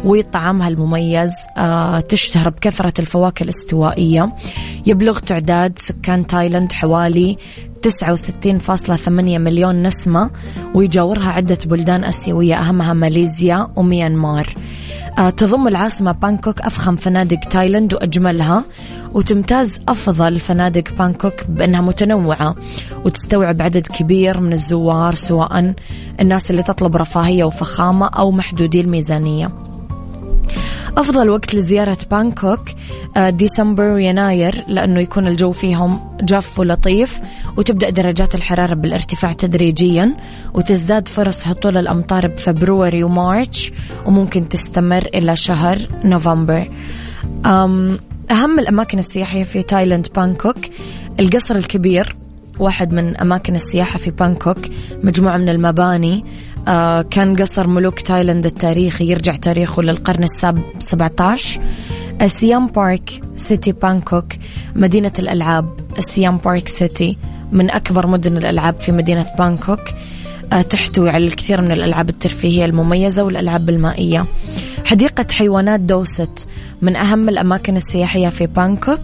وطعامها 0.04 0.68
المميز. 0.68 1.23
آه، 1.56 2.00
تشتهر 2.00 2.48
بكثرة 2.48 2.92
الفواكه 2.98 3.42
الاستوائية. 3.42 4.32
يبلغ 4.86 5.18
تعداد 5.18 5.78
سكان 5.78 6.26
تايلاند 6.26 6.72
حوالي 6.72 7.36
69.8 7.82 9.38
مليون 9.38 9.82
نسمة 9.82 10.30
ويجاورها 10.74 11.28
عدة 11.28 11.58
بلدان 11.66 12.04
آسيوية 12.04 12.54
أهمها 12.54 12.92
ماليزيا 12.92 13.68
وميانمار. 13.76 14.54
آه، 15.18 15.30
تضم 15.30 15.68
العاصمة 15.68 16.12
بانكوك 16.12 16.60
أفخم 16.60 16.96
فنادق 16.96 17.38
تايلاند 17.38 17.94
وأجملها 17.94 18.64
وتمتاز 19.12 19.80
أفضل 19.88 20.40
فنادق 20.40 20.94
بانكوك 20.98 21.44
بأنها 21.48 21.80
متنوعة 21.80 22.54
وتستوعب 23.04 23.62
عدد 23.62 23.86
كبير 23.86 24.40
من 24.40 24.52
الزوار 24.52 25.14
سواء 25.14 25.74
الناس 26.20 26.50
اللي 26.50 26.62
تطلب 26.62 26.96
رفاهية 26.96 27.44
وفخامة 27.44 28.06
أو 28.06 28.30
محدودي 28.30 28.80
الميزانية 28.80 29.63
أفضل 30.96 31.30
وقت 31.30 31.54
لزيارة 31.54 31.98
بانكوك 32.10 32.60
آه، 33.16 33.30
ديسمبر 33.30 33.84
ويناير 33.84 34.64
لأنه 34.68 35.00
يكون 35.00 35.26
الجو 35.26 35.52
فيهم 35.52 36.00
جاف 36.20 36.58
ولطيف 36.58 37.20
وتبدأ 37.56 37.90
درجات 37.90 38.34
الحرارة 38.34 38.74
بالارتفاع 38.74 39.32
تدريجيا 39.32 40.16
وتزداد 40.54 41.08
فرص 41.08 41.46
هطول 41.46 41.76
الأمطار 41.76 42.26
ب 42.26 42.35
February 42.35 43.04
و 43.04 43.16
March 43.16 43.72
وممكن 44.06 44.48
تستمر 44.48 45.08
إلى 45.14 45.36
شهر 45.36 45.78
نوفمبر. 46.04 46.68
أهم 48.30 48.58
الأماكن 48.58 48.98
السياحية 48.98 49.44
في 49.44 49.62
تايلاند 49.62 50.08
بانكوك 50.16 50.56
القصر 51.20 51.56
الكبير 51.56 52.16
واحد 52.58 52.92
من 52.92 53.16
أماكن 53.16 53.56
السياحة 53.56 53.98
في 53.98 54.10
بانكوك 54.10 54.58
مجموعة 55.02 55.36
من 55.36 55.48
المباني 55.48 56.24
كان 57.10 57.36
قصر 57.36 57.66
ملوك 57.66 58.00
تايلاند 58.00 58.46
التاريخي 58.46 59.10
يرجع 59.10 59.36
تاريخه 59.36 59.82
للقرن 59.82 60.22
السابع 60.22 60.62
17 60.78 61.60
ال 62.22 62.31
Siam 62.31 62.66
Park 62.66 63.22
City 63.36 63.72
بانكوك 63.72 64.24
مدينة 64.76 65.12
الألعاب. 65.18 65.68
ال 65.98 66.06
Siam 66.06 66.36
Park 66.36 66.68
City 66.68 67.16
من 67.52 67.70
أكبر 67.70 68.06
مدن 68.06 68.36
الألعاب 68.36 68.80
في 68.80 68.92
مدينة 68.92 69.26
بانكوك. 69.38 69.80
آه 70.52 70.62
تحتوي 70.62 71.10
على 71.10 71.26
الكثير 71.26 71.60
من 71.60 71.72
الألعاب 71.72 72.08
الترفيهية 72.08 72.64
المميزة 72.64 73.22
والألعاب 73.22 73.70
المائية. 73.70 74.24
حديقة 74.84 75.26
حيوانات 75.30 75.80
دوسيت 75.80 76.48
من 76.82 76.96
أهم 76.96 77.28
الأماكن 77.28 77.76
السياحية 77.76 78.28
في 78.28 78.46
بانكوك. 78.46 79.00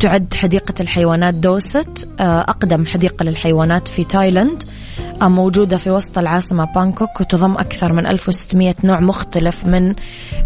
تعد 0.00 0.34
حديقة 0.34 0.74
الحيوانات 0.80 1.34
دوسيت 1.34 2.08
آه، 2.20 2.40
أقدم 2.40 2.86
حديقة 2.86 3.24
للحيوانات 3.24 3.88
في 3.88 4.04
تايلاند. 4.04 4.62
آه، 4.62 4.85
موجودة 5.22 5.76
في 5.78 5.90
وسط 5.90 6.18
العاصمة 6.18 6.64
بانكوك 6.64 7.20
وتضم 7.20 7.52
أكثر 7.52 7.92
من 7.92 8.06
1600 8.06 8.74
نوع 8.84 9.00
مختلف 9.00 9.64
من 9.66 9.94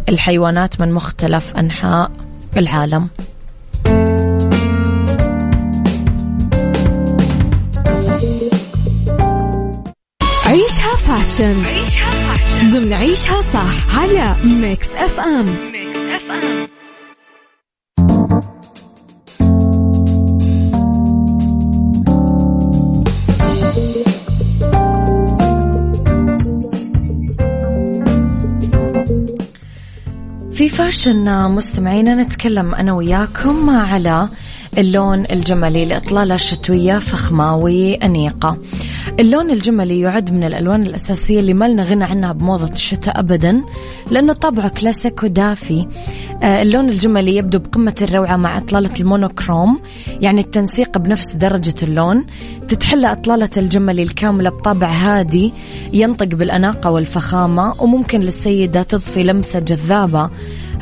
الحيوانات 0.09 0.81
من 0.81 0.93
مختلف 0.93 1.57
أنحاء 1.57 2.11
العالم. 2.57 3.09
عيشها 10.47 10.97
fashion. 10.97 11.65
عيشها 11.65 12.11
fashion. 12.11 12.71
ضمن 12.73 12.93
عيشها 12.93 13.41
صح 13.41 13.99
على 13.99 14.35
Mix 14.45 14.93
FM. 14.95 15.47
Mix 15.73 15.99
FM. 15.99 16.80
في 30.61 30.69
fashion 30.69 31.51
مستمعينا 31.51 32.15
نتكلم 32.15 32.75
أنا 32.75 32.93
وياكم 32.93 33.71
على 33.71 34.29
اللون 34.79 35.25
الجملي 35.31 35.85
لإطلالة 35.85 36.37
شتوية 36.37 36.99
فخماوي 36.99 37.95
أنيقة. 37.95 38.59
اللون 39.21 39.51
الجملي 39.51 40.01
يعد 40.01 40.33
من 40.33 40.45
الألوان 40.45 40.83
الأساسية 40.83 41.41
اللي 41.41 41.55
ما 41.55 41.69
لنا 41.69 41.85
غنى 41.85 42.05
عنها 42.05 42.33
بموضة 42.33 42.73
الشتاء 42.73 43.21
أبدا 43.21 43.65
لأنه 44.11 44.33
طابعه 44.33 44.69
كلاسيك 44.69 45.23
ودافي. 45.23 45.87
اللون 46.43 46.89
الجملي 46.89 47.37
يبدو 47.37 47.59
بقمة 47.59 47.95
الروعة 48.03 48.37
مع 48.37 48.59
إطلالة 48.59 48.93
ال 49.01 49.08
monochrome 49.08 49.81
يعني 50.21 50.41
التنسيق 50.41 50.99
بنفس 50.99 51.37
درجة 51.37 51.75
اللون. 51.83 52.27
تتحلى 52.69 53.13
إطلالة 53.13 53.51
الجملي 53.57 54.03
الكاملة 54.03 54.51
بطابع 54.51 54.89
هادي 54.89 55.53
ينطق 55.93 56.27
بالأناقة 56.27 56.91
والفخامة 56.91 57.83
وممكن 57.83 58.21
للسيدة 58.21 58.83
تضفي 58.83 59.23
لمسة 59.23 59.59
جذابة 59.59 60.31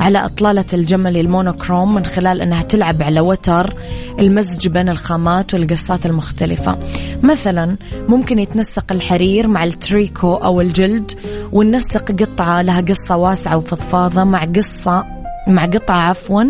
على 0.01 0.25
إطلالة 0.25 0.65
الجمل 0.73 1.17
ال 1.17 1.24
monochrome 1.24 1.95
من 1.95 2.05
خلال 2.05 2.41
أنها 2.41 2.63
تلعب 2.63 3.03
على 3.03 3.21
وتر 3.21 3.75
المزج 4.19 4.69
بين 4.69 4.89
الخامات 4.89 5.55
والقصات 5.55 6.07
المختلفة. 6.07 6.79
مثلا 7.23 7.77
ممكن 8.09 8.39
يتنسق 8.39 8.93
الحرير 8.93 9.47
مع 9.47 9.65
التريكو 9.65 10.35
أو 10.35 10.61
الجلد 10.61 11.13
وننسق 11.53 12.13
قطعة 12.13 12.63
لها 12.63 12.81
قصة 12.81 13.17
واسعة 13.17 13.57
وفضفاضة 13.57 14.25
مع 14.25 14.45
قصة 14.45 15.18
مع 15.49 15.67
قطعة 15.67 16.09
عفوا 16.09 16.45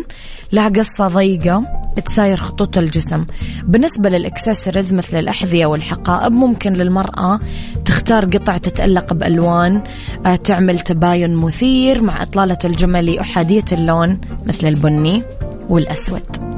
لها 0.53 0.69
قصة 0.69 1.09
ضيقة 1.09 1.65
تساير 2.07 2.37
خطوط 2.37 2.79
الجسم. 2.79 3.25
بالنسبة 3.65 4.09
للإكسسوارز 4.09 4.95
مثل 4.95 5.19
الأحذية 5.19 5.67
والحقائب 5.67 6.33
ممكن 6.33 6.73
للمرأة 6.73 7.41
تختار 7.85 8.25
قطع 8.25 8.57
تتألق 8.57 9.13
بألوان 9.13 9.83
آه، 10.27 10.37
تعمل 10.37 10.79
تباين 10.79 11.35
مثير 11.35 12.03
مع 12.03 12.23
إطلالة 12.23 12.59
الجمل 12.65 13.19
أحادية 13.19 13.65
اللون 13.73 14.21
مثل 14.47 14.69
البني 14.69 15.23
والأسود. 15.69 16.58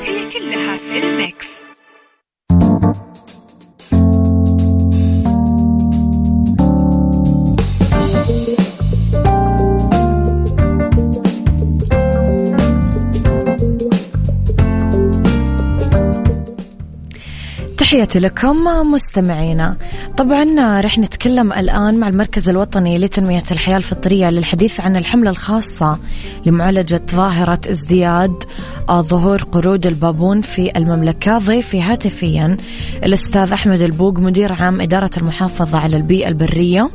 تحياتي 18.11 18.27
لكم 18.27 18.91
مستمعينا. 18.91 19.77
طبعا 20.17 20.81
رح 20.81 20.97
نتكلم 20.97 21.53
الآن 21.53 21.99
مع 21.99 22.07
المركز 22.07 22.49
الوطني 22.49 22.97
لتنمية 22.97 23.43
الحياة 23.51 23.77
الفطرية 23.77 24.29
للحديث 24.29 24.79
عن 24.79 24.97
الحملة 24.97 25.29
الخاصة 25.29 25.99
لمعالجة 26.45 27.01
ظاهرة 27.11 27.59
ازدياد 27.69 28.43
ظهور 28.91 29.43
قرود 29.43 29.85
البابون 29.85 30.41
في 30.41 30.77
المملكة 30.77 31.37
ضيفي 31.37 31.81
هاتفيا 31.81 32.57
الأستاذ 33.03 33.51
أحمد 33.51 33.81
البوق 33.81 34.19
مدير 34.19 34.53
عام 34.53 34.81
إدارة 34.81 35.11
المحافظة 35.17 35.77
على 35.77 35.97
البيئة 35.97 36.27
البرية 36.27 36.89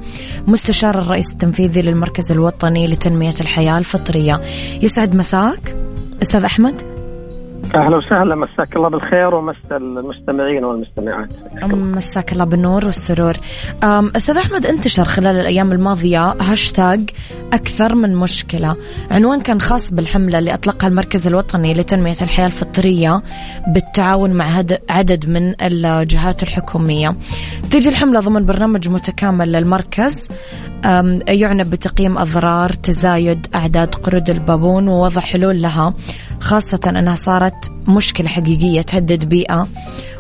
مستشار 0.47 0.99
الرئيس 0.99 1.33
التنفيذي 1.33 1.83
للمركز 1.83 2.33
الوطني 2.33 2.87
لتنمية 2.87 3.35
الحياة 3.41 3.79
الفطرية. 3.79 4.41
يسعد 4.83 5.15
مساك 5.15 5.77
أستاذ 6.23 6.45
أحمد؟ 6.45 6.96
أهلا 7.75 7.97
وسهلا. 7.97 8.35
مساك 8.35 8.77
الله 8.77 8.89
بالخير 8.89 9.35
ومسا 9.35 9.77
المستمعين 9.77 10.65
والمستمعات. 10.65 11.29
مساك 11.75 12.33
الله. 12.33 12.45
بالنور 12.45 12.85
والسرور. 12.85 13.37
أستاذ 14.17 14.37
أحمد 14.37 14.67
انتشر 14.67 15.05
خلال 15.05 15.37
الأيام 15.37 15.73
الماضية 15.73 16.25
هاشتاج 16.41 17.11
أكثر 17.53 17.95
من 17.95 18.17
مشكلة. 18.17 18.77
عنوان 19.11 19.41
كان 19.41 19.61
خاص 19.61 19.95
بالحملة 19.95 20.39
اللي 20.39 20.55
أطلقها 20.55 20.89
المركز 20.89 21.27
الوطني 21.27 21.75
لتنمية 21.75 22.17
الحياة 22.23 22.47
الفطرية 22.47 23.23
بالتعاون 23.69 24.31
مع 24.31 24.63
عدد 24.91 25.29
من 25.29 25.55
الجهات 25.63 26.43
الحكومية. 26.43 27.17
تيجي 27.71 27.89
الحملة 27.89 28.21
ضمن 28.21 28.47
برنامج 28.47 28.89
متكامل 28.89 29.53
للمركز. 29.53 30.29
يعنى 31.29 31.65
بتقييم 31.65 32.19
أضرار 32.19 32.71
تزايد 32.71 33.47
أعداد 33.55 33.95
قرود 33.95 34.31
البابون 34.31 34.89
ووضع 34.89 35.21
حلول 35.21 35.63
لها. 35.63 35.95
خاصة 36.41 36.81
أنها 36.89 37.15
صارت 37.15 37.73
مشكلة 37.89 38.29
حقيقية 38.29 38.83
تهدد 38.83 39.25
بيئة 39.29 39.67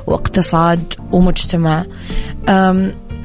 واقتصاد 0.06 0.94
ومجتمع. 1.12 1.84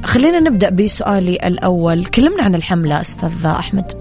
خلينا 0.04 0.40
نبدأ 0.40 0.70
بسؤالي 0.70 1.38
الأول. 1.44 2.04
كلمنا 2.04 2.42
عن 2.42 2.54
الحملة 2.54 3.00
أستاذ 3.00 3.46
أحمد. 3.46 3.92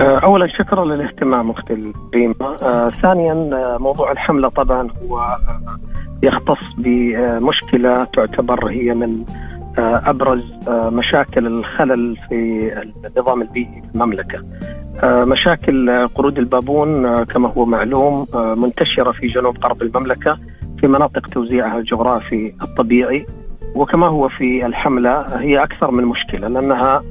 أه، 0.00 0.18
اولا 0.18 0.46
شكرا 0.58 0.84
للاهتمام 0.84 1.50
أختي 1.50 1.72
الكريمه 1.72 2.56
آه 2.62 2.80
ثانيا 2.80 3.32
أه، 3.32 3.76
موضوع 3.80 4.12
الحملة 4.12 4.48
طبعا 4.48 4.88
هو 5.02 5.36
يختص 6.22 6.72
بمشكلة 6.78 8.04
تعتبر 8.04 8.70
هي 8.70 8.94
من 8.94 9.24
أبرز 9.78 10.42
مشاكل 10.68 11.46
الخلل 11.46 12.16
في 12.28 12.70
النظام 13.06 13.42
البيئي 13.42 13.82
في 13.82 13.94
المملكة. 13.94 14.38
مشاكل 15.02 16.08
قرود 16.08 16.38
البابون 16.38 17.06
آه، 17.06 17.24
كما 17.24 17.48
هو 17.48 17.64
معلوم 17.64 18.26
آه، 18.34 18.54
منتشرة 18.54 19.12
في 19.12 19.26
جنوب 19.26 19.64
غرب 19.64 19.82
المملكة 19.82 20.38
في 20.80 20.86
مناطق 20.86 21.26
توزيعها 21.26 21.78
الجغرافي 21.78 22.54
الطبيعي 22.62 23.26
وكما 23.74 24.06
هو 24.06 24.28
في 24.28 24.66
الحملة 24.66 25.20
هي 25.40 25.62
أكثر 25.62 25.90
من 25.90 26.04
مشكلة 26.04 26.48
لأنها 26.48 27.02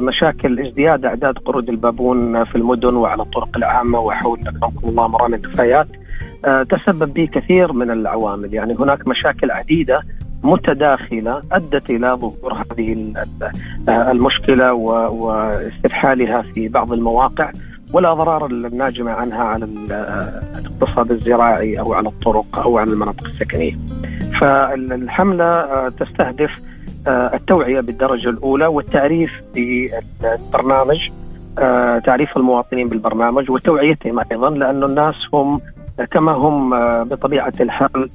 مشاكل 0.00 0.60
ازدياد 0.60 1.04
أعداد 1.04 1.38
قرود 1.38 1.68
البابون 1.68 2.44
في 2.44 2.56
المدن 2.56 2.94
وعلى 2.94 3.22
الطرق 3.22 3.56
العامة 3.56 4.00
وحول 4.00 4.40
أكرمكم 4.40 4.88
الله 4.88 5.08
مرامي 5.08 5.36
النفايات 5.36 5.86
تسبب 6.68 7.14
به 7.14 7.28
كثير 7.32 7.72
من 7.72 7.90
العوامل 7.90 8.54
يعني 8.54 8.74
هناك 8.78 9.08
مشاكل 9.08 9.50
عديدة 9.50 10.02
متداخلة 10.42 11.42
أدت 11.52 11.90
إلى 11.90 12.08
ظهور 12.20 12.54
هذه 12.54 13.12
المشكلة 13.88 14.72
واستفحالها 14.72 16.42
في 16.42 16.68
بعض 16.68 16.92
المواقع 16.92 17.50
والأضرار 17.92 18.46
الناجمة 18.46 19.10
عنها 19.10 19.42
على 19.44 19.64
الاقتصاد 19.64 21.10
الزراعي 21.10 21.80
أو 21.80 21.92
على 21.94 22.08
الطرق 22.08 22.58
أو 22.58 22.78
على 22.78 22.92
المناطق 22.92 23.26
السكنية. 23.26 23.72
فالحملة 24.40 25.44
آه، 25.44 25.88
تستهدف 25.88 26.50
آه، 27.06 27.30
التوعية 27.34 27.80
بالدرجة 27.80 28.30
الأولى 28.30 28.66
والتعريف 28.66 29.30
بالبرنامج 29.54 31.10
آه، 31.58 31.98
تعريف 31.98 32.36
المواطنين 32.36 32.86
بالبرنامج 32.86 33.50
وتوعيتهم 33.50 34.20
أيضا 34.32 34.50
لأن 34.50 34.84
الناس 34.84 35.14
هم 35.34 35.60
كما 36.10 36.32
هم 36.32 36.70
بطبيعة 37.04 37.52
الحال 37.60 38.10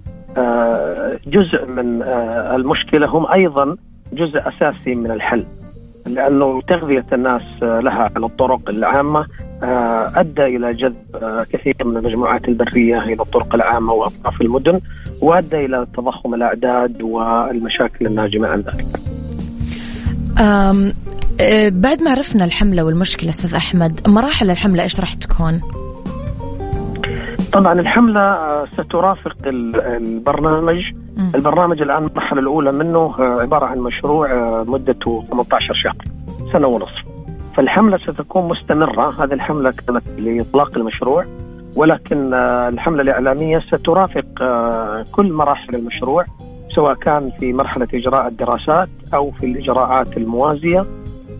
جزء 1.27 1.65
من 1.65 2.01
آه، 2.01 2.55
المشكلة 2.55 3.07
هم 3.07 3.31
أيضا 3.31 3.75
جزء 4.13 4.39
أساسي 4.39 4.95
من 4.95 5.11
الحل 5.11 5.45
لأنه 6.07 6.61
تغذية 6.61 7.05
الناس 7.13 7.45
آه، 7.63 7.79
لها 7.79 8.11
على 8.15 8.25
الطرق 8.25 8.69
العامة 8.69 9.25
أدى 10.15 10.43
إلى 10.43 10.71
جذب 10.71 10.95
كثير 11.53 11.75
من 11.85 11.97
المجموعات 11.97 12.47
البرية 12.47 12.99
إلى 12.99 13.21
الطرق 13.21 13.55
العامة 13.55 13.93
وأطراف 13.93 14.41
المدن 14.41 14.79
وأدى 15.21 15.65
إلى 15.65 15.87
تضخم 15.97 16.33
الأعداد 16.33 17.01
والمشاكل 17.01 18.05
الناجمة 18.05 18.47
عن 18.47 18.59
ذلك. 18.59 18.85
بعد 21.73 22.01
ما 22.01 22.11
عرفنا 22.11 22.45
الحملة 22.45 22.83
والمشكلة 22.83 23.29
أستاذ 23.29 23.55
أحمد 23.55 24.07
مراحل 24.07 24.49
الحملة 24.49 24.83
إيش 24.83 24.99
راح 24.99 25.13
تكون؟ 25.13 25.61
طبعا 27.55 27.79
الحملة 27.79 28.19
آه، 28.19 28.65
سترافق 28.71 29.35
البرنامج. 29.45 30.83
البرنامج 31.35 31.81
الآن 31.81 31.97
المرحلة 32.05 32.39
الأولى 32.39 32.71
منه 32.71 32.99
آه، 32.99 33.41
عبارة 33.41 33.65
عن 33.65 33.79
مشروع 33.79 34.31
آه، 34.31 34.65
مدته 34.67 35.23
18 35.31 35.73
شهر 35.73 35.95
سنة 36.53 36.67
ونصف. 36.67 37.03
فالحملة 37.55 37.97
ستكون 37.97 38.47
مستمرة. 38.47 39.23
هذه 39.23 39.33
الحملة 39.33 39.71
كانت 39.71 40.03
لإطلاق 40.17 40.77
المشروع 40.77 41.25
ولكن 41.75 42.33
الحملة 42.73 43.01
الإعلامية 43.01 43.59
سترافق 43.59 44.25
كل 45.11 45.33
مراحل 45.33 45.75
المشروع 45.75 46.25
سواء 46.69 46.93
كان 46.93 47.31
في 47.39 47.53
مرحلة 47.53 47.87
إجراء 47.93 48.27
الدراسات 48.27 48.89
أو 49.13 49.31
في 49.31 49.45
الإجراءات 49.45 50.17
الموازية. 50.17 50.85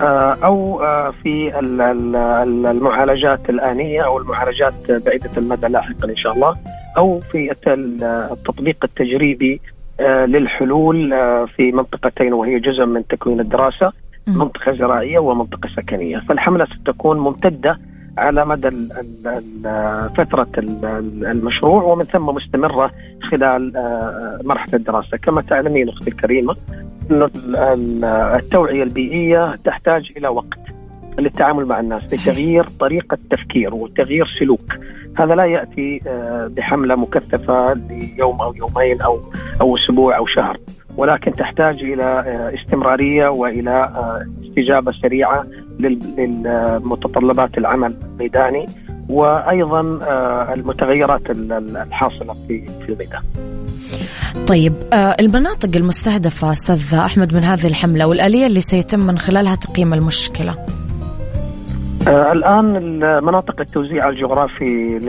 آه، 0.02 0.38
أو 0.44 0.84
آه، 0.84 1.14
في 1.24 1.60
ال- 1.60 1.82
ال- 1.82 2.16
ال- 2.16 2.66
المعالجات 2.68 3.50
الآنية 3.50 4.02
أو 4.06 4.18
المعالجات 4.18 4.92
بعيدة 5.06 5.30
المدى 5.38 5.68
لاحقا 5.68 6.10
إن 6.10 6.16
شاء 6.16 6.34
الله 6.34 6.56
أو 6.98 7.20
في 7.32 7.52
الت- 7.52 7.68
التطبيق 8.32 8.78
التجريبي 8.84 9.62
آه، 10.00 10.26
للحلول 10.26 11.10
في 11.56 11.72
منطقتين 11.72 12.34
وهي 12.34 12.60
جزء 12.60 12.86
من 12.86 13.08
تكوين 13.08 13.40
الدراسة 13.40 13.92
مم. 14.28 14.38
منطقة 14.38 14.72
زراعية 14.72 15.20
ومنطقة 15.20 15.70
سكنية 15.76 16.18
فالحملة 16.18 16.66
ستكون 16.66 17.20
ممتدة 17.20 17.80
على 18.18 18.46
مدى 18.46 18.68
ال- 18.68 18.90
ال- 18.92 19.28
ال- 19.28 20.10
فترة 20.16 20.48
ال- 20.58 20.86
ال- 20.86 21.26
المشروع 21.26 21.84
ومن 21.84 22.04
ثم 22.04 22.26
مستمرة 22.26 22.92
خلال 23.32 23.78
آه، 23.78 24.40
مرحلة 24.44 24.74
الدراسة 24.76 25.18
كما 25.18 25.42
تعلمين 25.42 25.90
أختي 25.90 26.10
الكريمة 26.10 26.56
أن 27.12 27.24
ال- 27.24 27.56
ال- 27.56 28.06
التوعية 28.40 28.84
البيئية 28.84 29.56
تحتاج 29.56 30.12
إلى 30.18 30.28
وقت 30.28 30.60
للتعامل 31.20 31.66
مع 31.66 31.80
الناس. 31.80 32.14
لتغيير 32.14 32.68
طريقة 32.80 33.18
تفكير 33.32 33.76
وتغيير 33.76 34.26
سلوك 34.40 34.74
هذا 35.18 35.34
لا 35.36 35.46
يأتي 35.46 36.00
آه، 36.08 36.48
بحملة 36.58 36.96
مكثفة 36.96 37.74
ليوم 37.74 38.42
أو 38.42 38.54
يومين 38.54 39.02
أو 39.02 39.20
أو 39.62 39.78
أسبوع 39.78 40.18
أو 40.18 40.26
شهر 40.26 40.58
ولكن 40.98 41.32
تحتاج 41.32 41.84
إلى 41.84 42.04
آه، 42.04 42.54
استمرارية 42.62 43.28
وإلى 43.28 43.92
استجابة 44.60 44.92
سريعة 45.02 45.46
لل- 45.80 46.00
للمتطلبات 46.18 47.58
العمل 47.58 47.94
الميداني 48.06 48.66
وأيضا 49.10 49.80
آه، 49.80 50.54
المتغيرات 50.54 51.30
ال- 51.30 51.52
ال- 51.54 51.78
الحاصلة 51.78 52.34
في 52.48 52.66
في 52.86 52.90
الميدان. 52.92 53.22
طيب 54.48 54.74
آه، 54.94 55.16
المناطق 55.20 55.70
المستهدفة 55.76 56.52
أستاذ 56.52 56.96
أحمد 56.96 57.34
من 57.34 57.44
هذه 57.44 57.68
الحملة 57.68 58.08
والآلية 58.08 58.48
اللي 58.48 58.62
سيتم 58.62 59.00
من 59.00 59.18
خلالها 59.18 59.56
تقييم 59.56 59.94
المشكلة. 59.94 60.56
آه، 62.08 62.32
الآن 62.32 62.66
مناطق 63.24 63.62
التوزيع 63.62 64.10
الجغرافي 64.10 65.00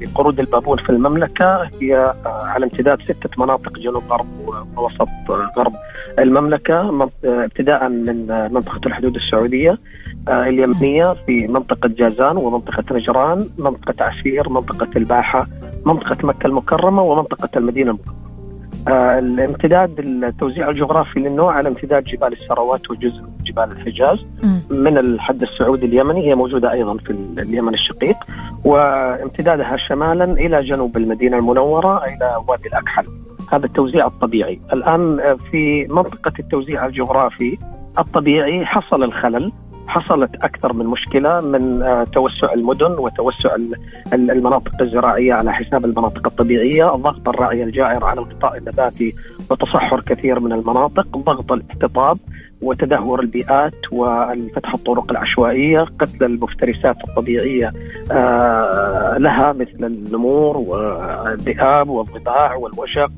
لقرود 0.00 0.40
البابون 0.40 0.78
في 0.78 0.90
المملكة 0.90 1.62
هي 1.80 1.96
آه، 1.96 2.42
على 2.44 2.64
امتداد 2.64 3.02
ستة 3.02 3.30
مناطق 3.44 3.78
جنوب 3.78 4.02
غرب 4.10 4.26
ووسط 4.76 5.08
آه، 5.30 5.50
غرب 5.58 5.72
المملكة 6.18 6.74
آه، 6.74 7.08
ابتداء 7.24 7.88
من 7.88 8.26
منطقة 8.52 8.80
الحدود 8.86 9.16
السعودية 9.16 9.78
آه، 10.28 10.42
اليمنية 10.48 11.14
في 11.26 11.46
منطقة 11.46 11.88
جازان 11.88 12.36
ومنطقة 12.36 12.84
نجران 12.96 13.46
منطقة 13.58 14.04
عسير 14.04 14.48
منطقة 14.48 14.88
الباحة 14.96 15.46
منطقة 15.86 16.26
مكة 16.26 16.46
المكرمة 16.46 17.02
ومنطقة 17.02 17.48
المدينة 17.58 17.90
آه، 17.92 17.98
الامتداد 18.88 19.98
التوزيع 19.98 20.70
الجغرافي 20.70 21.20
للنوع 21.20 21.54
على 21.54 21.68
امتداد 21.68 22.04
جبال 22.04 22.32
السروات 22.32 22.90
وجزء 22.90 23.22
من 23.22 23.36
جبال 23.44 23.72
الحجاز. 23.72 24.18
من 24.70 24.98
الحد 24.98 25.42
السعودي 25.42 25.86
اليمني 25.86 26.28
هي 26.30 26.34
موجودة 26.34 26.72
أيضا 26.72 26.96
في 26.96 27.10
اليمن 27.38 27.74
الشقيق 27.74 28.16
وامتدادها 28.64 29.76
شمالا 29.88 30.24
إلى 30.24 30.62
جنوب 30.62 30.96
المدينة 30.96 31.36
المنورة 31.36 32.04
إلى 32.04 32.36
وادي 32.48 32.68
الأكحل. 32.68 33.06
هذا 33.52 33.66
التوزيع 33.66 34.06
الطبيعي. 34.06 34.58
الآن 34.72 35.20
آه، 35.20 35.36
في 35.50 35.86
منطقة 35.90 36.32
التوزيع 36.38 36.86
الجغرافي 36.86 37.58
الطبيعي 37.98 38.66
حصل 38.66 39.02
الخلل. 39.02 39.52
حصلت 39.90 40.34
أكثر 40.34 40.72
من 40.72 40.86
مشكلة 40.86 41.40
من 41.40 41.82
آه، 41.82 42.04
توسع 42.04 42.52
المدن 42.52 42.92
وتوسع 42.92 43.54
ال- 43.54 43.74
ال- 44.14 44.30
المناطق 44.30 44.82
الزراعية 44.82 45.32
على 45.34 45.52
حساب 45.52 45.84
المناطق 45.84 46.26
الطبيعية 46.26 46.84
ضغط 46.84 47.28
الرعي 47.28 47.62
الجائر 47.62 48.04
على 48.04 48.20
الغطاء 48.20 48.56
النباتي 48.58 49.14
وتصحر 49.50 50.00
كثير 50.00 50.40
من 50.40 50.52
المناطق 50.52 51.16
ضغط 51.16 51.52
الاحتطاب 51.52 52.18
وتدهور 52.62 53.20
البيئات 53.20 53.74
وفتح 53.92 54.74
الطرق 54.74 55.10
العشوائية 55.10 55.80
قتل 55.98 56.24
المفترسات 56.24 56.96
الطبيعية 57.08 57.72
آه، 58.12 59.16
لها 59.18 59.52
مثل 59.52 59.84
النمور 59.84 60.56
والذئاب 60.56 61.88
والضباع 61.88 62.54
والوشق 62.54 63.10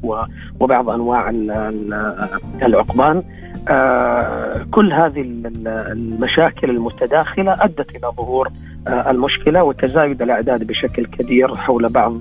وبعض 0.60 0.90
أنواع 0.90 1.30
ال- 1.30 1.50
ال- 1.50 2.28
العقبان. 2.62 3.22
آه، 3.68 4.66
كل 4.70 4.92
هذه 4.92 5.20
ال- 5.20 5.46
ال- 5.46 5.68
المشاكل 5.68 6.70
المتداخلة 6.70 7.52
أدت 7.60 7.90
إلى 7.90 8.12
ظهور 8.16 8.48
آه، 8.88 9.10
المشكلة 9.10 9.62
وتزايد 9.64 10.22
الأعداد 10.22 10.66
بشكل 10.66 11.06
كبير 11.06 11.54
حول 11.54 11.88
بعض 11.88 12.14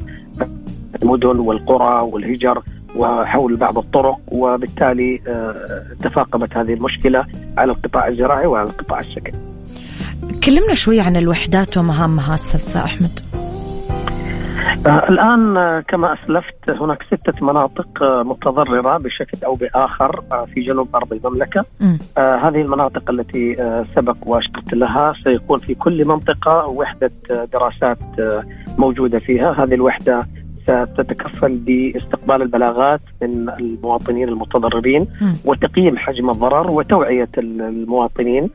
المدن 1.04 1.40
والقرى 1.40 2.02
والهجر. 2.14 2.62
وحول 2.96 3.56
بعض 3.56 3.78
الطرق 3.78 4.20
وبالتالي 4.28 5.22
آه، 5.28 5.84
تفاقمت 6.04 6.58
هذه 6.58 6.74
المشكلة 6.74 7.26
على 7.58 7.72
القطاع 7.72 8.08
الزراعي 8.08 8.48
وعلى 8.48 8.70
القطاع 8.70 9.00
السكني 9.00 9.40
كلمنا 10.46 10.74
شوي 10.74 11.00
عن 11.00 11.16
الوحدات 11.16 11.78
ومهامها 11.78 12.36
أستاذ 12.36 12.82
أحمد. 12.82 13.20
آه، 14.88 15.10
الآن 15.10 15.58
آه، 15.58 15.84
كما 15.88 16.14
أسلفت 16.14 16.82
هناك 16.82 17.04
ستة 17.04 17.46
مناطق 17.46 18.04
متضررة 18.04 18.98
بشكل 18.98 19.46
أو 19.46 19.56
بآخر 19.56 20.24
في 20.54 20.62
جنوب 20.62 20.96
غرب 20.96 21.14
المملكة. 21.14 21.66
مم. 21.80 22.00
آه، 22.18 22.36
هذه 22.36 22.62
المناطق 22.62 23.12
التي 23.12 23.56
سبق 23.96 24.18
واشرت 24.26 24.74
لها 24.74 25.14
سيكون 25.24 25.60
في 25.60 25.76
كل 25.76 26.06
منطقة 26.06 26.66
وحدة 26.66 27.12
دراسات 27.54 28.00
موجودة 28.78 29.20
فيها. 29.20 29.64
هذه 29.64 29.74
الوحدة 29.74 30.26
ستتكفل 30.64 31.56
باستقبال 31.58 32.42
البلاغات 32.42 33.02
من 33.22 33.50
المواطنين 33.50 34.30
المتضررين. 34.30 35.08
وتقييم 35.46 35.98
حجم 35.98 36.30
الضرر 36.30 36.72
وتوعية 36.72 37.30
ال- 37.38 37.62
المواطنين 37.62 38.50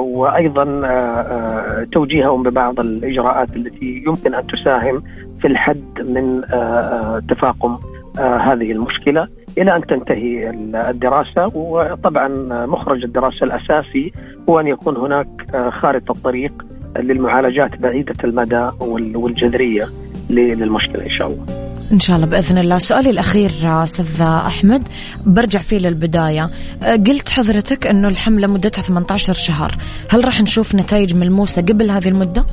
وأيضا 0.00 0.62
آه، 0.62 0.86
آه، 0.86 1.84
توجيههم 1.92 2.42
ببعض 2.42 2.80
الإجراءات 2.80 3.56
التي 3.56 4.02
يمكن 4.06 4.34
أن 4.34 4.46
تساهم 4.46 5.02
في 5.40 5.46
الحد 5.46 5.84
من 6.08 6.42
آه، 6.52 7.22
تفاقم 7.28 7.78
هذه 8.18 8.72
المشكلة 8.72 9.28
إلى 9.58 9.76
أن 9.76 9.86
تنتهي 9.86 10.50
ال- 10.50 10.76
الدراسة 10.76 11.46
وطبعا 11.56 12.28
مخرج 12.66 13.04
الدراسة 13.04 13.44
الأساسي 13.44 14.12
هو 14.48 14.60
أن 14.60 14.66
يكون 14.66 14.96
هناك 14.96 15.28
خارطة 15.72 16.14
طريق 16.24 16.52
للمعالجات 16.98 17.76
بعيدة 17.80 18.14
المدى 18.24 18.70
وال- 18.80 19.16
والجذرية 19.16 19.84
ل- 20.30 20.34
للمشكلة 20.58 21.02
إن 21.04 21.10
شاء 21.14 21.26
الله 21.28 21.44
إن 21.92 22.00
شاء 22.00 22.16
الله 22.16 22.26
بإذن 22.26 22.58
الله 22.58 22.78
سؤالي 22.78 23.10
الأخير 23.10 23.50
آه، 23.64 23.84
أستاذ 23.84 24.22
أحمد 24.22 24.82
برجع 25.26 25.60
فيه 25.60 25.78
للبداية 25.78 26.48
آه، 26.82 26.96
قلت 26.96 27.28
حضرتك 27.28 27.86
أنه 27.86 28.08
الحملة 28.08 28.46
مدتها 28.46 28.82
18 28.82 29.32
شهر 29.32 29.72
هل 30.10 30.24
راح 30.24 30.40
نشوف 30.40 30.74
نتائج 30.74 31.14
ملموسة 31.16 31.62
قبل 31.62 31.90
هذه 31.90 32.08
المدة؟ 32.08 32.44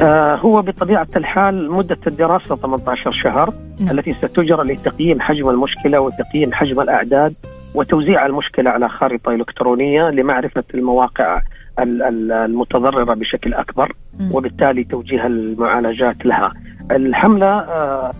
آه، 0.00 0.36
هو 0.36 0.62
بطبيعة 0.62 1.08
الحال 1.16 1.72
مدة 1.72 1.98
الدراسة 2.06 2.56
18 2.56 3.10
شهر 3.24 3.54
نعم. 3.80 3.98
التي 3.98 4.14
ستجرى 4.14 4.72
لتقييم 4.74 5.20
حجم 5.20 5.48
المشكلة 5.50 6.00
وتقييم 6.00 6.52
حجم 6.52 6.80
الأعداد 6.80 7.34
وتوزيع 7.74 8.26
المشكلة 8.26 8.70
على 8.70 8.88
خارطة 8.88 9.30
إلكترونية 9.34 10.10
لمعرفة 10.10 10.64
المواقع 10.74 11.40
ال- 11.78 12.02
ال- 12.02 12.32
المتضررة 12.32 13.14
بشكل 13.14 13.54
أكبر 13.54 13.92
مم. 14.20 14.30
وبالتالي 14.34 14.84
توجيه 14.84 15.26
المعالجات 15.26 16.26
لها 16.26 16.52
الحملة 16.90 17.46
آه، 17.46 18.10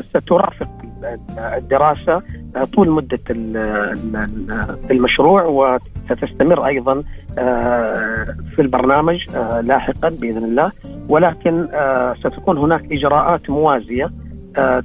سترافق 0.00 0.68
الدراسة 1.56 2.22
آه، 2.56 2.64
طول 2.74 2.88
ال- 3.30 4.76
المشروع 4.90 5.44
وستستمر 5.44 6.66
أيضا 6.66 7.02
آه، 7.38 8.24
في 8.56 8.62
البرنامج 8.62 9.18
لاحقا 9.62 10.08
بإذن 10.20 10.44
الله 10.44 10.72
ولكن 11.08 11.68
ستكون 12.20 12.58
هناك 12.58 12.92
إجراءات 12.92 13.50
موازية 13.50 14.04
آه، 14.04 14.10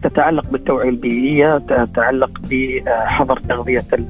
تتعلق 0.04 0.50
بالتوعية 0.52 0.90
البيئية 0.90 1.58
تتعلق 1.58 2.40
بحظر 2.52 3.40
تغذية 3.40 3.84
ال- 3.94 4.08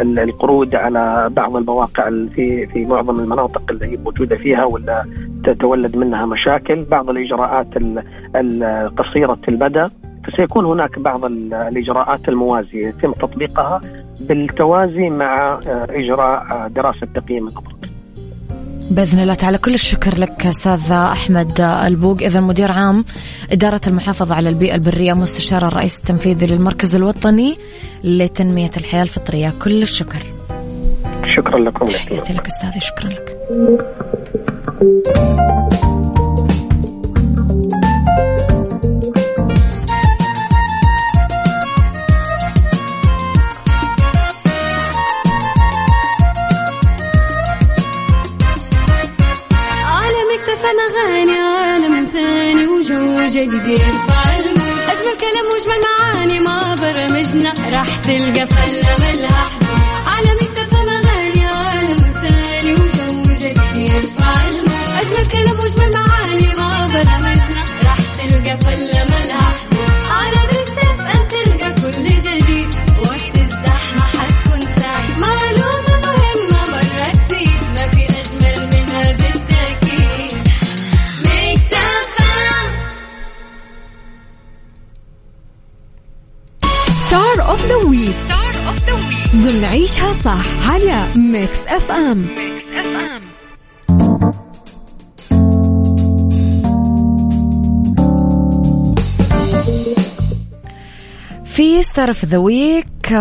ال- 0.00 0.18
القرود 0.18 0.74
على 0.74 1.28
بعض 1.32 1.56
المواقع 1.56 2.08
ال- 2.08 2.28
في 2.28 2.66
في 2.66 2.84
معظم 2.84 3.20
المناطق 3.20 3.62
اللي 3.70 3.86
هي 3.86 3.96
موجودة 3.96 4.36
فيها 4.36 4.64
ولا 4.64 5.04
تتولد 5.44 5.96
منها 5.96 6.26
مشاكل. 6.26 6.84
بعض 6.84 7.10
الإجراءات 7.10 7.76
ال- 7.76 8.02
ال- 8.36 8.94
قصيرة 8.96 9.38
المدى. 9.48 9.84
فسيكون 10.24 10.64
هناك 10.66 10.98
بعض 10.98 11.24
ال- 11.24 11.54
الإجراءات 11.54 12.28
الموازية. 12.28 12.88
يتم 12.88 13.12
تطبيقها 13.12 13.80
بالتوازي 14.20 15.10
مع 15.10 15.48
آه، 15.68 15.86
إجراء 15.90 16.42
آه، 16.50 16.68
دراسة 16.68 17.06
تقييم 17.14 17.48
الأمراض 17.48 17.87
بإذن 18.90 19.20
الله 19.20 19.34
تعالى. 19.34 19.58
كل 19.58 19.74
الشكر 19.74 20.18
لك 20.18 20.46
أستاذ 20.46 20.92
أحمد 20.92 21.60
البوق. 21.60 22.22
إذا 22.22 22.40
مدير 22.40 22.72
عام 22.72 23.04
إدارة 23.52 23.80
المحافظة 23.86 24.34
على 24.34 24.48
البيئة 24.48 24.74
البرية 24.74 25.12
مستشار 25.12 25.68
الرئيس 25.68 25.98
التنفيذي 25.98 26.46
للمركز 26.46 26.94
الوطني 26.94 27.58
لتنمية 28.04 28.70
الحياة 28.76 29.02
الفطرية. 29.02 29.52
كل 29.62 29.82
الشكر. 29.82 30.22
شكرا 31.36 31.58
لكم. 31.58 31.86
تحياتي 31.86 32.32
لك 32.32 32.46
أستاذي. 32.46 32.80
شكرا 32.80 33.08
لك. 33.08 33.38
في 101.58 101.82
star 101.82 102.08
of 102.08 102.24
the 102.24 102.38
week 102.38 103.12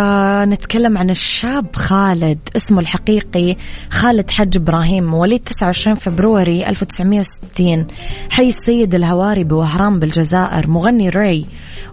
نتكلم 0.44 0.98
عن 0.98 1.10
الشاب 1.10 1.76
خالد 1.76 2.40
اسمه 2.56 2.80
الحقيقي 2.80 3.56
خالد 3.90 4.32
حج 4.32 4.58
إبراهيم 4.58 5.04
مواليد 5.04 5.40
29 5.40 5.96
February 5.96 6.70
1960 6.70 7.88
حي 8.30 8.48
السيد 8.48 8.96
الهواري 8.96 9.44
بوهران 9.44 10.00
بالجزائر 10.00 10.68
مغني 10.68 11.10
ري 11.10 11.46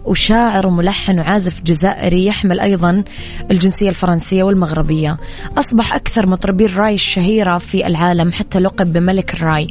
وشاعر 0.05 0.67
وملحن 0.67 1.19
وعازف 1.19 1.61
جزائري 1.61 2.25
يحمل 2.25 2.59
أيضا 2.59 3.03
الجنسية 3.51 3.89
الفرنسية 3.89 4.43
والمغربية. 4.43 5.17
أصبح 5.57 5.95
أكثر 5.95 6.27
مطربي 6.27 6.65
الراي 6.65 6.95
الشهيرة 6.95 7.57
في 7.57 7.87
العالم 7.87 8.31
حتى 8.31 8.59
لقب 8.59 8.93
بملك 8.93 9.33
الراي 9.33 9.67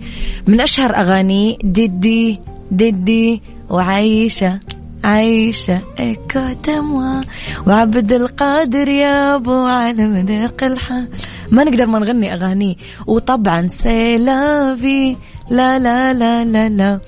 من 0.47 0.61
أشهر 0.61 0.97
اغانيه 0.97 1.57
ديدي 1.63 2.41
ديدي 2.71 3.43
وعايشة. 3.71 4.61
عايشة 5.05 5.83
إيكوتموا 6.01 7.21
وعبد 7.67 8.13
القادر 8.13 8.89
يا 8.89 9.35
أبو 9.35 9.65
على 9.65 10.05
مدق 10.05 10.65
الحال. 10.65 11.09
ما 11.51 11.65
نقدر 11.65 11.87
ما 11.87 11.99
نغني 11.99 12.35
أغانيه 12.35 12.75
وطبعا 13.07 13.69
سيلافي. 13.69 15.17
لا 15.51 15.79
لا 15.79 16.13
لا 16.13 16.45
لا 16.45 16.69
لا. 16.69 17.01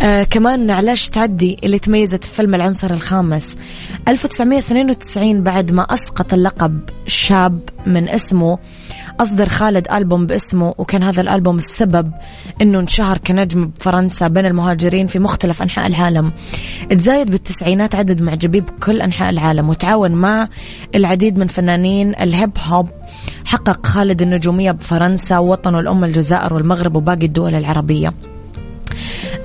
آه 0.00 0.22
كمان 0.22 0.70
علاش 0.70 1.08
تعدي 1.08 1.58
اللي 1.64 1.78
تميزت 1.78 2.24
في 2.24 2.30
فيلم 2.30 2.54
العنصر 2.54 2.90
الخامس؟ 2.90 3.56
1992 4.08 5.42
بعد 5.42 5.72
ما 5.72 5.82
أسقط 5.82 6.32
اللقب 6.32 6.80
شاب 7.06 7.60
من 7.86 8.08
اسمه 8.08 8.58
أصدر 9.20 9.48
خالد 9.48 9.92
ألبوم 9.92 10.26
باسمه 10.26 10.74
وكان 10.78 11.02
هذا 11.02 11.20
الألبوم 11.20 11.58
السبب 11.58 12.12
أنه 12.62 12.80
انشهر 12.80 13.18
كنجم 13.18 13.66
بفرنسا 13.66 14.28
بين 14.28 14.46
المهاجرين 14.46 15.06
في 15.06 15.18
مختلف 15.18 15.62
أنحاء 15.62 15.86
العالم. 15.86 16.32
تزايد 16.90 17.30
بالتسعينات 17.30 17.94
عدد 17.94 18.22
معجبيه 18.22 18.60
بكل 18.60 19.00
أنحاء 19.00 19.30
العالم 19.30 19.68
وتعاون 19.68 20.12
مع 20.12 20.48
العديد 20.94 21.38
من 21.38 21.46
فنانين 21.46 22.14
الهيب 22.20 22.50
هوب. 22.66 22.88
حقق 23.44 23.86
خالد 23.86 24.22
النجومية 24.22 24.70
بفرنسا 24.70 25.38
ووطنه 25.38 25.80
الأم 25.80 26.04
الجزائر 26.04 26.54
والمغرب 26.54 26.96
وباقي 26.96 27.26
الدول 27.26 27.54
العربية. 27.54 28.12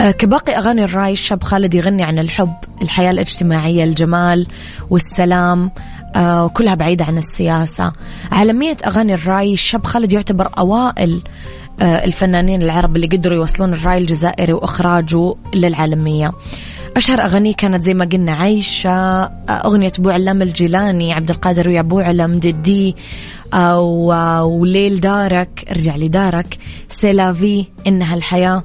آه، 0.02 0.12
كباقي 0.12 0.58
أغاني 0.58 0.84
الراي 0.84 1.14
الشاب 1.14 1.44
خالد 1.44 1.74
يغني 1.74 2.04
عن 2.04 2.20
الحب 2.20 2.54
الحياة 2.82 3.12
الاجتماعية 3.12 3.84
الجمال 3.84 4.48
والسلام. 4.90 5.72
آه، 6.16 6.46
وكلها 6.46 6.76
بعيدة 6.76 7.06
عن 7.06 7.18
السياسة. 7.18 7.94
عالمية 8.32 8.78
أغاني 8.88 9.14
الراي 9.14 9.54
الشاب 9.54 9.86
خالد 9.86 10.14
يعتبر 10.14 10.50
أوائل 10.58 11.22
آه، 11.82 12.06
الفنانين 12.06 12.62
العرب 12.62 12.96
اللي 12.96 13.08
قدروا 13.08 13.38
يوصلون 13.38 13.74
الراي 13.74 13.98
الجزائري 13.98 14.54
وإخراجه 14.54 15.36
للعالمية. 15.54 16.32
أشهر 16.98 17.22
أغانيه 17.22 17.54
كانت 17.54 17.84
زي 17.84 17.94
ما 17.94 18.06
قلنا 18.06 18.34
عايشة 18.34 18.92
أغنية 19.50 19.92
بو 20.00 20.10
علام 20.10 20.42
الجيلاني 20.42 21.14
عبد 21.14 21.30
القادر 21.30 21.70
ويا 21.70 21.82
بو 21.82 22.00
علم 22.00 22.40
جدي 22.40 22.96
ولي 24.44 25.00
لدارك 25.00 25.66
ارجع 25.72 25.96
لي 25.96 26.08
دارك 26.08 26.58
C'est 26.90 27.28
la 27.28 27.43
vie 27.43 27.66
إنها 27.88 28.16
الحياة. 28.16 28.64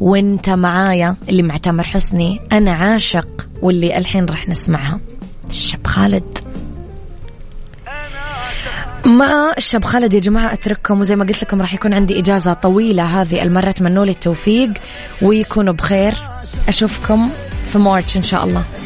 وإنت 0.00 0.50
معايا 0.50 1.16
اللي 1.28 1.42
مع 1.42 1.56
تامر 1.56 1.84
حسني 1.84 2.40
أنا 2.52 2.72
عاشق 2.72 3.48
واللي 3.62 3.98
الحين 3.98 4.24
راح 4.24 4.48
نسمعها. 4.48 5.00
الشاب 5.48 5.86
خالد. 5.86 6.38
مع 9.06 9.52
الشاب 9.56 9.84
خالد 9.84 10.14
يا 10.14 10.20
جماعة 10.20 10.52
أترككم 10.52 11.00
وزي 11.00 11.16
ما 11.16 11.24
قلت 11.24 11.42
لكم 11.42 11.60
راح 11.60 11.74
يكون 11.74 11.94
عندي 11.94 12.18
إجازة 12.18 12.52
طويلة 12.52 13.02
هذه 13.02 13.42
المرة 13.42 13.70
تمنوا 13.70 14.04
لي 14.04 14.10
التوفيق 14.10 14.70
ويكونوا 15.22 15.74
بخير. 15.74 16.14
أشوفكم 16.68 17.28
في 17.72 17.78
مارتش 17.78 18.16
إن 18.16 18.22
شاء 18.22 18.44
الله. 18.44 18.64